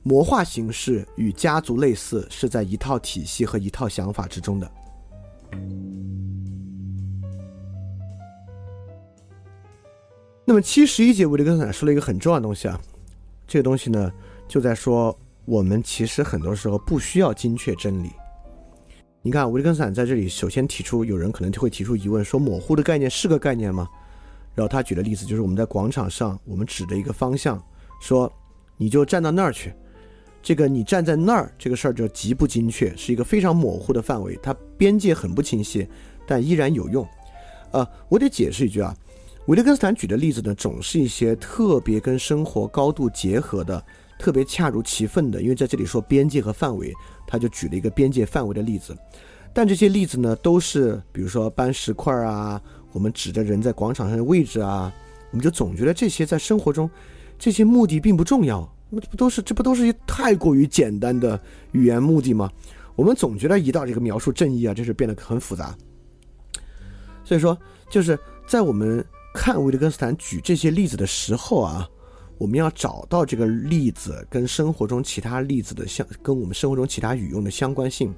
[0.01, 4.71] 魔化形式与家族类似，是在一套体系和一套想法之中的。
[10.45, 12.79] 那么七十一节，维特根斯坦说了一个很重要的东西啊，
[13.47, 14.11] 这个东西呢，
[14.47, 18.09] 就在说我们其实很多时候不需要精确真理。
[19.25, 23.87] 你看，维特根斯坦在这里首先提出，有人可能就会提出疑问，说模糊的概念是个概念吗？
[24.53, 27.63] 然后他举的例子就是我们在广场上，我们指的一个方向，
[28.01, 28.29] 说
[28.75, 29.73] 你就站到那儿去。
[30.41, 35.87] 这个你站在那儿这个事儿就极不精确，是一个非常模糊的范围，它边界很不清晰，
[36.27, 37.07] 但依然有用。
[37.71, 38.93] 呃，我得解释一句啊，
[39.45, 43.81] 维特根斯坦举的例子呢，总是一些特别跟生活高度结合的。
[44.23, 46.93] 特别恰如其分的，因为在这里说边界和范围，
[47.27, 48.97] 他就举了一个边界范围的例子。
[49.53, 52.61] 但这些例子呢，都是比如说搬石块啊，
[52.93, 54.89] 我们指着人在广场上的位置啊，
[55.31, 56.89] 我们就总觉得这些在生活中，
[57.37, 58.65] 这些目的并不重要。
[58.89, 61.37] 那这不都是这不都是太过于简单的
[61.73, 62.49] 语言目的吗？
[62.95, 65.75] 我们总觉得一到这个描述正义啊，这是变得很复杂。
[67.25, 67.57] 所以说，
[67.89, 68.17] 就是
[68.47, 69.03] 在我们
[69.35, 71.89] 看维特根斯坦举这些例子的时候啊。
[72.37, 78.13] 我们要找到这个例子跟生活中其他例子的相，跟我们生活中其他语用的相关性，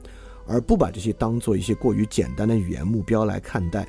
[0.47, 3.88] 而不把这些当做一些过于简单的语言目标来看待。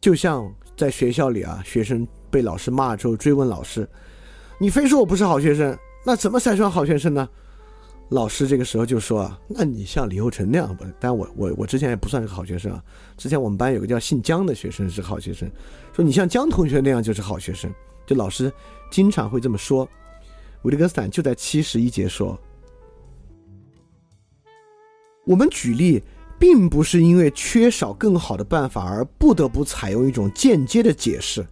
[0.00, 3.86] 就像在学校里啊，学生被老师骂之后追问老师
[4.60, 7.28] ：“你非说我不是好学生，那怎么才算好学生呢？”
[8.10, 10.84] 老师这个时候就说啊，那你像李厚成那样不？
[10.98, 12.82] 但我我我之前也不算是个好学生啊。
[13.16, 15.50] 之前我们班有个叫姓姜的学生是好学生，
[15.92, 17.72] 说你像姜同学那样就是好学生。
[18.06, 18.50] 就老师
[18.90, 19.86] 经常会这么说。
[20.62, 22.38] 维特根斯坦就在七十一节说，
[25.26, 26.02] 我们举例
[26.38, 31.46] 并不是因为缺少更好的办法而不得不采用一种间接的解释。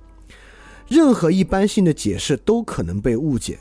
[0.89, 3.59] 任何一般性的解释都可能被误解，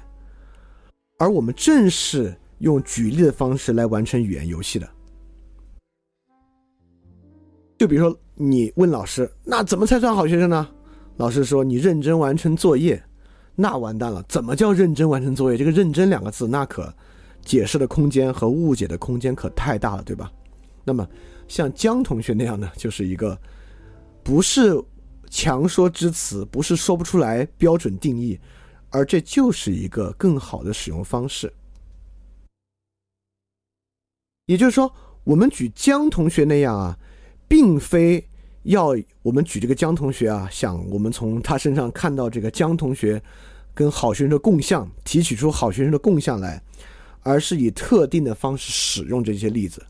[1.17, 4.89] 而我们正是用举例的方式来完成语言游戏的。
[7.77, 10.67] 就比如说，你问老师：“那怎么才算好学生呢？”
[11.17, 13.01] 老师说：“你认真完成作业。”
[13.57, 15.57] 那完蛋了，怎么叫认真完成作业？
[15.57, 16.93] 这个“认真”两个字，那可
[17.43, 20.31] 解释的空间和误解的空间可太大了，对吧？
[20.83, 21.07] 那么
[21.47, 23.37] 像江同学那样呢，就是一个
[24.23, 24.73] 不是
[25.29, 28.39] 强说之词，不是说不出来标准定义，
[28.89, 31.51] 而这就是一个更好的使用方式。
[34.45, 34.91] 也就是说，
[35.23, 36.97] 我们举江同学那样啊，
[37.47, 38.27] 并非
[38.63, 43.21] 要我们举这个江同学啊，想我们从他身上看到这个江同学。
[43.77, 46.63] 跟好学生的共相，提取出好学生的共相来，
[47.23, 49.83] 而是以特定的方式使用这些例子。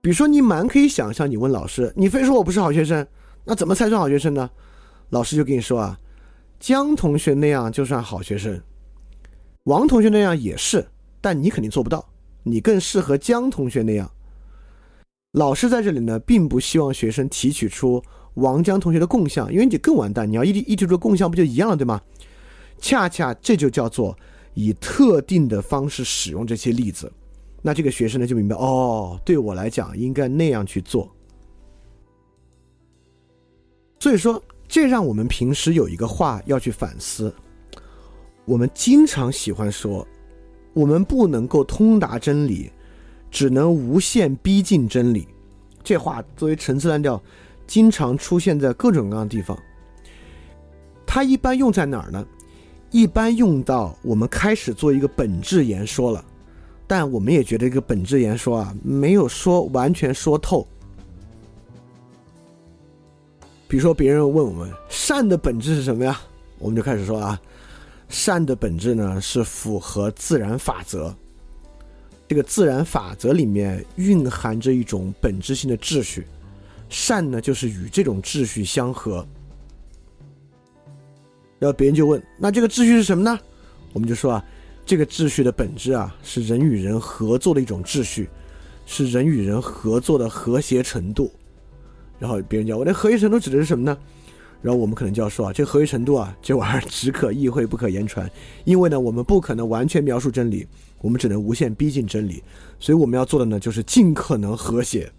[0.00, 3.06] 比如说，你蛮可以想象，你问老师，你非说我不是好学生，
[3.44, 4.50] 那怎么才算好学生呢？
[5.10, 5.96] 老师就跟你说啊，
[6.58, 8.60] 江同学那样就算好学生，
[9.62, 10.84] 王同学那样也是，
[11.20, 12.04] 但你肯定做不到，
[12.44, 14.08] 你更适合江同学那样。
[15.32, 18.00] 老师在这里呢，并不希望学生提取出。
[18.34, 22.02] 王江同学的共相，因为你更完蛋，你要一一提出共相，不就一样了，对吗？
[22.80, 24.18] 恰恰这就叫做
[24.54, 27.12] 以特定的方式使用这些例子，
[27.62, 31.08] 那这个学生呢就明白，哦，对我来讲应该那样去做。
[34.00, 37.32] 所以说，这让我们平时有一个话要去反思：
[38.46, 40.04] 我们经常喜欢说，
[40.74, 42.70] 我们不能够通达真理，
[43.30, 45.26] 只能无限逼近真理。
[45.82, 47.18] 这话作为陈词滥调。
[47.66, 49.58] 经常出现在各种各样的地方。
[51.06, 52.22] 它一般用在哪儿呢？
[52.90, 56.22] 一般用到我们开始做一个本质言说了，
[56.86, 60.68] 但我们也觉得这个本质言说啊，没有说完全说透。
[63.66, 66.20] 比如说，别人问我们善的本质是什么呀？
[66.58, 67.40] 我们就开始说啊，
[68.08, 71.14] 善的本质呢是符合自然法则。
[72.26, 76.26] 这个自然法则里面蕴含着一种本质性的秩序。
[76.88, 79.26] 善呢，就是与这种秩序相合。
[81.58, 83.38] 然后别人就问：“那这个秩序是什么呢？”
[83.92, 84.44] 我们就说啊，
[84.86, 88.28] 这个秩序的本质啊，是人与人合作的一种秩序，
[88.86, 91.32] 是人与人合作的和谐程度。
[92.18, 93.96] 然后别人讲：“我的和谐程度指的是什么呢？”
[94.64, 98.28] 然后我们可能就要说啊，这和谐程度啊，这玩意儿只可意会不可言传，
[98.64, 100.66] 因为呢，我们不可能完全描述真理，
[101.02, 102.42] 我们只能无限逼近真理，
[102.80, 105.12] 所以我们要做的呢，就是尽可能和谐。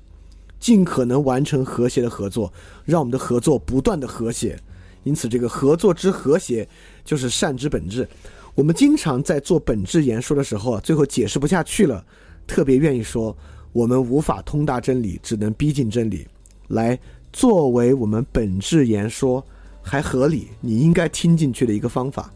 [0.59, 2.51] 尽可能完成和谐的合作，
[2.85, 4.57] 让我们的合作不断的和谐。
[5.03, 6.67] 因此，这个合作之和谐
[7.03, 8.07] 就是善之本质。
[8.55, 12.03] 我们经常在做本质言说的时候啊，最后解释不下去了，
[12.47, 13.37] 特别愿意说
[13.73, 16.25] 我们无法通达真理，只能逼近真理，
[16.69, 16.97] 来
[17.36, 19.45] 作为我们本质言说
[19.81, 22.31] 还合理，你应该听进去的一个方法。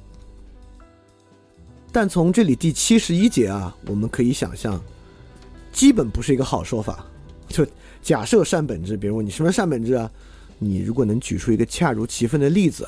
[1.89, 4.77] 但从这里第七十一节啊，我们可以想象，
[5.71, 7.05] 基本不是一个好说法，
[7.47, 7.65] 就。
[8.01, 10.11] 假设善本质，比如你什么善本质啊？
[10.57, 12.85] 你如果能举出一个恰如其分的例子，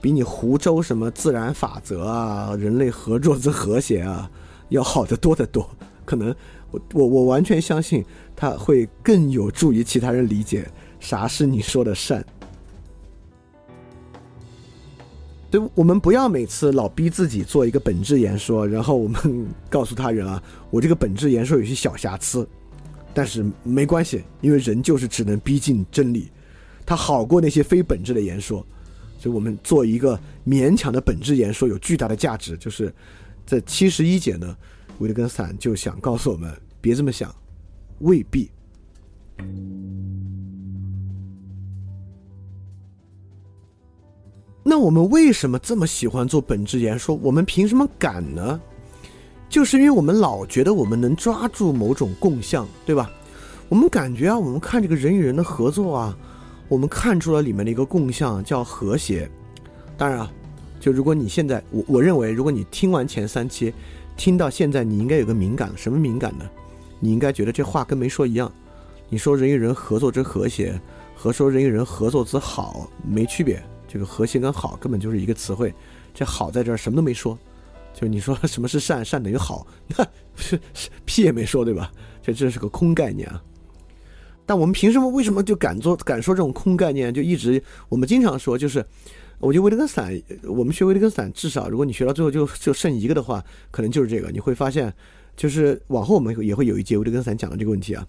[0.00, 4.30] 比你湖州什么自然法则啊、人类合作之和谐啊，
[4.68, 5.68] 要好得多得多。
[6.04, 6.32] 可能
[6.70, 8.04] 我我我完全相信，
[8.36, 10.70] 他会更有助于其他人理解
[11.02, 12.24] 啥是你说的善。
[15.50, 22.48] 对我们不要每次老逼自己做一个本质言说，然后我们告诉他人啊，我这个本质言说有些小瑕疵。
[23.12, 26.30] 但是没关系，因为人就是只能逼近真理，
[26.86, 28.64] 它好过那些非本质的言说，
[29.18, 32.56] 所以我们做一个勉强的本质言说有巨大的价值。
[32.56, 32.94] 就是
[33.44, 34.56] 在七十一节呢，
[35.00, 37.34] 维特根斯坦就想告诉我们，别这么想，
[37.98, 38.50] 未必。
[44.64, 47.18] 那我们为什么这么喜欢做本质言说？
[47.22, 48.60] 我们凭什么敢呢？
[49.48, 53.10] 就是因为我们老觉得我们能抓住某种共相，对吧？
[53.68, 56.16] 我们感觉啊，我们看这个人与人的合作啊，
[56.68, 59.28] 我们看出了里面的一个共相叫和谐。
[59.98, 60.32] 当然啊，
[60.78, 63.74] 就如果你现在，我我认为，如果你听完前三期，
[64.16, 66.48] 听到现在，你应该有个敏感，什么敏感呢？
[67.00, 68.50] 你应该觉得这话跟没说一样。
[69.08, 70.80] 你说人与人合作之和谐，
[71.16, 73.62] 和说人与人合作之好没区别。
[73.92, 75.74] 这个和谐跟好根本就是一个词汇，
[76.14, 77.38] 这好在这儿什么都没说。
[77.92, 80.58] 就你说 什么是善，善等于好，那是
[81.04, 81.92] 屁也没说，对吧？
[82.22, 83.42] 这这是个空概念啊。
[84.46, 85.06] 但我们凭什么？
[85.10, 87.12] 为什么就敢做、敢说这种空概念？
[87.12, 88.82] 就一直我们经常说，就是
[89.38, 94.30] 我觉得维特根斯坦，我们学维特根斯坦，至少如果你学到最后就就剩一个的话，可能就是这个。
[94.30, 94.90] 你会发现，
[95.36, 98.06] 就是往后我们也会有一节维特根斯坦讲的这个问题啊，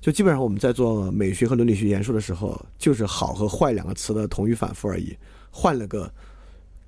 [0.00, 5.14] 就基本上我们在做美学和伦理学研述的时候，就是好和坏两个词的同语反复而已，
[5.50, 6.10] 换了个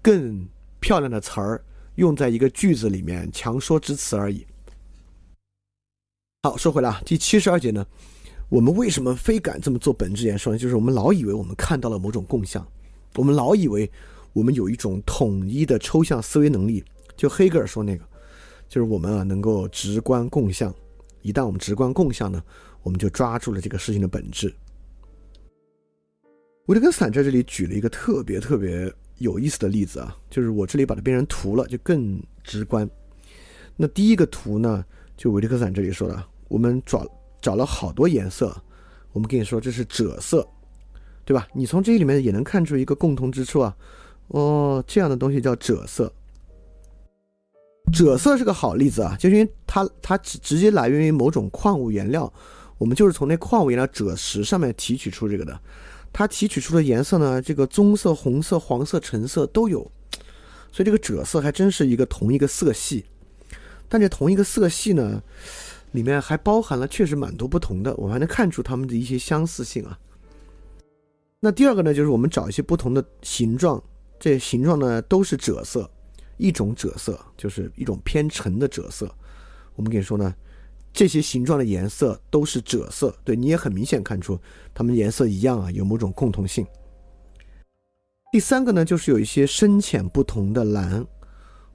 [0.01, 0.49] 更
[0.81, 1.63] 漂亮的词儿
[1.97, 4.47] 用在一个句子里面，强说之词而已。
[6.45, 7.87] 好，说回来啊，第七十二节呢，
[8.49, 10.59] 我们为什么非敢这么做本质研说呢？
[10.59, 12.67] 就是我们老以为我们看到了某种共相，
[13.17, 13.89] 我们老以为
[14.33, 16.83] 我们有一种统一的抽象思维能力。
[17.15, 18.05] 就黑格尔说那个，
[18.69, 20.75] 就是我们啊能够直观共相，
[21.21, 22.43] 一旦我们直观共相呢。
[22.83, 24.53] 我们就抓住了这个事情的本质。
[26.67, 32.89] 维特根斯坦在这里举了一个特别特别有意思的例子啊，就是我这里把它变成图了，就更直观。
[33.77, 34.85] 那第一个图呢，
[35.17, 37.05] 就维特根斯坦这里说的，我们找
[37.41, 38.57] 找了好多颜色，
[39.13, 40.47] 我们跟你说这是赭色，
[41.25, 41.49] 对吧？
[41.53, 43.77] 你从这里面也能看出一个共同之处啊。
[44.29, 46.13] 哦，这样的东西叫赭色。
[47.93, 52.33] 赭色是个好例子啊，就因为它它直直接来源于某种矿物原料。
[52.83, 55.57] 我们就是从那矿物原料赭石上面提取出这个的，
[56.13, 59.89] 它提取出的颜色呢，这个棕色、红色、黄色、橙色都有，
[60.73, 63.05] 所以这个赭色还真是一个同一个色系。
[63.89, 65.23] 但这同一个色系呢，
[65.93, 69.97] 里面还包含了确实蛮多不同的，我们还能看出它们的一些相似性啊。
[71.39, 73.81] 那第二个呢，就是我们找一些不同的形状，
[74.19, 75.89] 这形状呢都是赭色，
[76.37, 79.09] 一种赭色就是一种偏橙的赭色。
[79.77, 80.35] 我们跟你说呢。
[80.93, 84.39] 这些形状的颜色都是赭色，对你也很明显看出
[84.75, 86.67] 它们颜色一样啊，有某种共同性。
[88.31, 91.05] 第三个呢，就是有一些深浅不同的蓝。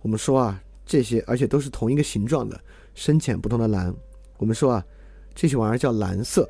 [0.01, 2.59] 我们说啊，这些而且都是同一个形状的
[2.93, 3.93] 深浅不同的蓝。
[4.37, 4.85] 我们说啊，
[5.33, 6.47] 这些玩意儿叫蓝色。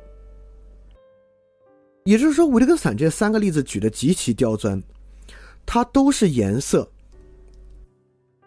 [2.04, 4.82] 也就是说，维特根斯坦这三个例子举的极其刁钻，
[5.66, 6.90] 它都是颜色。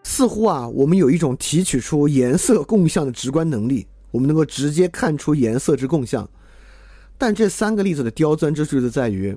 [0.04, 3.86] 似乎啊，我们有一种提取出颜色共相的直观能力。
[4.12, 6.28] 我们能够直接看出颜色之共相，
[7.18, 9.36] 但这三个例子的刁钻之处就在于，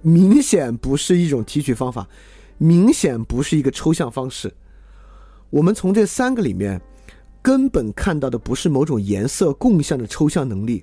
[0.00, 2.08] 明显不是一种提取方法，
[2.56, 4.50] 明显不是一个抽象方式。
[5.50, 6.80] 我们从这三个里面，
[7.42, 10.82] 根本看到的不是某种颜色共相的抽象能力，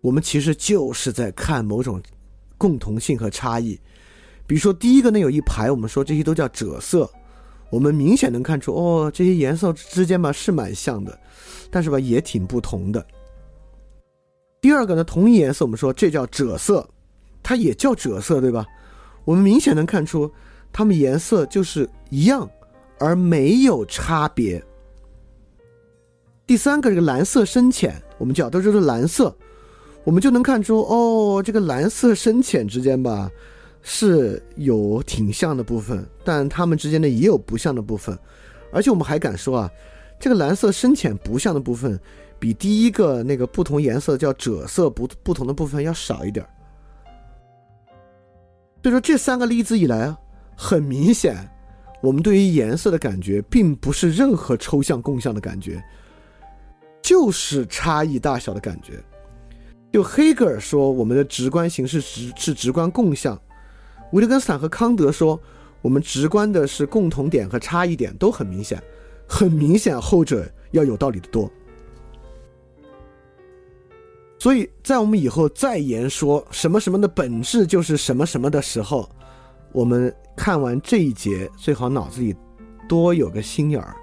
[0.00, 2.00] 我们其实就是在看某种
[2.56, 3.80] 共同性和差异。
[4.46, 7.10] 比如说第一个那有一排，我们说这些都叫赭色，
[7.70, 11.18] 我们明显能看出，哦，这些颜色之间吧是蛮像的。
[11.70, 13.06] 但是吧，也挺不同的。
[14.60, 16.88] 第二个呢，同一颜色，我们说这叫赭色，
[17.42, 18.66] 它也叫赭色，对吧？
[19.24, 20.30] 我们明显能看出，
[20.72, 22.48] 它们颜色就是一样，
[22.98, 24.62] 而没有差别。
[26.46, 29.36] 第三个，这个蓝色深浅，我们叫都是蓝色，
[30.04, 33.30] 我们就能看出，哦，这个蓝色深浅之间吧，
[33.90, 38.16] 是有挺像的部分，但它们之间呢也有不像的部分，
[38.70, 39.70] 而且我们还敢说啊。
[40.20, 41.98] 这个蓝色深浅不像的部分，
[42.38, 46.50] 比第一个那个不同颜色叫赭色不不同的部分要少一点儿。
[48.82, 50.18] 所以说这三个例子以来啊，
[50.54, 51.36] 很明显，
[52.02, 55.82] 我们对于颜色的感觉并不是任何抽象共相的感觉，
[57.00, 59.02] 就是差异大小的感觉。
[59.90, 63.40] 就黑格尔说我们的直观形式直是直观共相，
[64.12, 65.40] 维特根斯坦和康德说
[65.82, 68.82] 我们直观的是共同点和差异点都很明显。
[69.30, 71.50] 很明显，后者要有道理的多。
[74.38, 79.06] 所以在我们以后再言说什么什么的本质就是什么什么的时候，
[79.70, 82.34] 我们看完这一节，最好脑子里
[82.88, 83.94] 多有个心眼儿：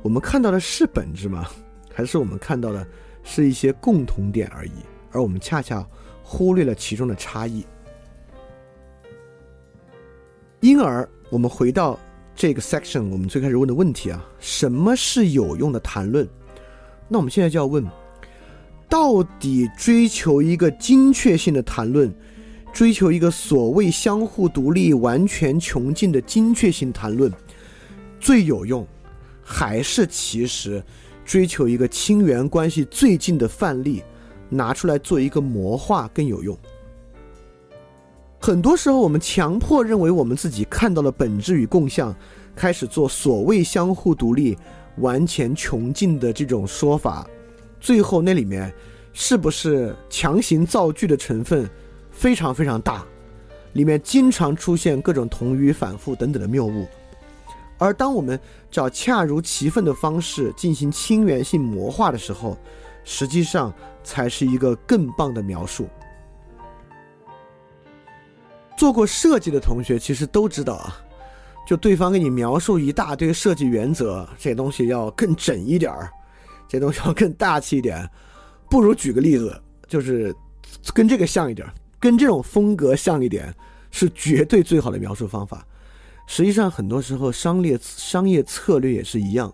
[0.00, 1.46] 我们看到的是本质吗？
[1.92, 2.86] 还是我们看到的
[3.22, 4.72] 是一些共同点而已？
[5.12, 5.86] 而我们恰恰
[6.22, 7.66] 忽略了其中的差异。
[10.64, 12.00] 因而，我们回到。
[12.34, 16.26] 这个 section 我们最开始问的问题啊，什么是有用的谈论？
[17.06, 17.86] 那我们现在就要问，
[18.88, 22.12] 到底追求一个精确性的谈论，
[22.72, 27.30] 追求一个所谓相互独立、完全穷尽的精确性谈论
[28.18, 28.84] 最有用，
[29.44, 30.82] 还是其实
[31.26, 34.02] 追求一个亲缘关系最近的范例
[34.48, 36.58] 拿出来做一个模化更有用？
[38.44, 42.14] 很多时候，我们强迫认为我们自己看到了本质与共相，
[42.54, 44.54] 开始做所谓相互独立、
[44.98, 47.26] 完全穷尽的这种说法，
[47.80, 48.70] 最后那里面
[49.14, 51.66] 是不是强行造句的成分
[52.10, 53.02] 非常非常大？
[53.72, 56.86] 里面经常出现各种同语反复等等的谬误。
[57.78, 58.38] 而当我们
[58.70, 62.58] 找恰如其分的方式进行亲缘性魔化的时候，
[63.04, 63.72] 实际上
[64.02, 65.88] 才是一个更棒的描述。
[68.76, 70.96] 做过设计的同学其实都知道啊，
[71.66, 76.10] 就对方给你描述一大堆设计原则，这东西要更整一点儿，
[76.68, 78.08] 这东西要更大气一点，
[78.68, 80.34] 不如举个例子，就是
[80.92, 81.66] 跟这个像一点，
[82.00, 83.54] 跟这种风格像一点，
[83.90, 85.66] 是绝对最好的描述方法。
[86.26, 89.52] 实际上，很多时候商业商业策略也是一样。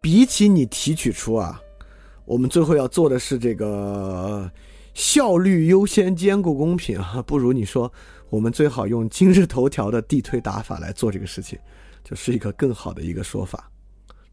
[0.00, 1.60] 比起你提取出啊，
[2.24, 4.50] 我们最后要做的是这个
[5.00, 7.90] 效率优先兼顾公平啊， 不如你说
[8.28, 11.58] 我们最好用今日头条的地推打法来做这个事情，
[12.04, 13.70] 就是一个更好的一个说法，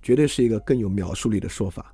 [0.02, 1.94] 绝对是一个更有描述力的说法。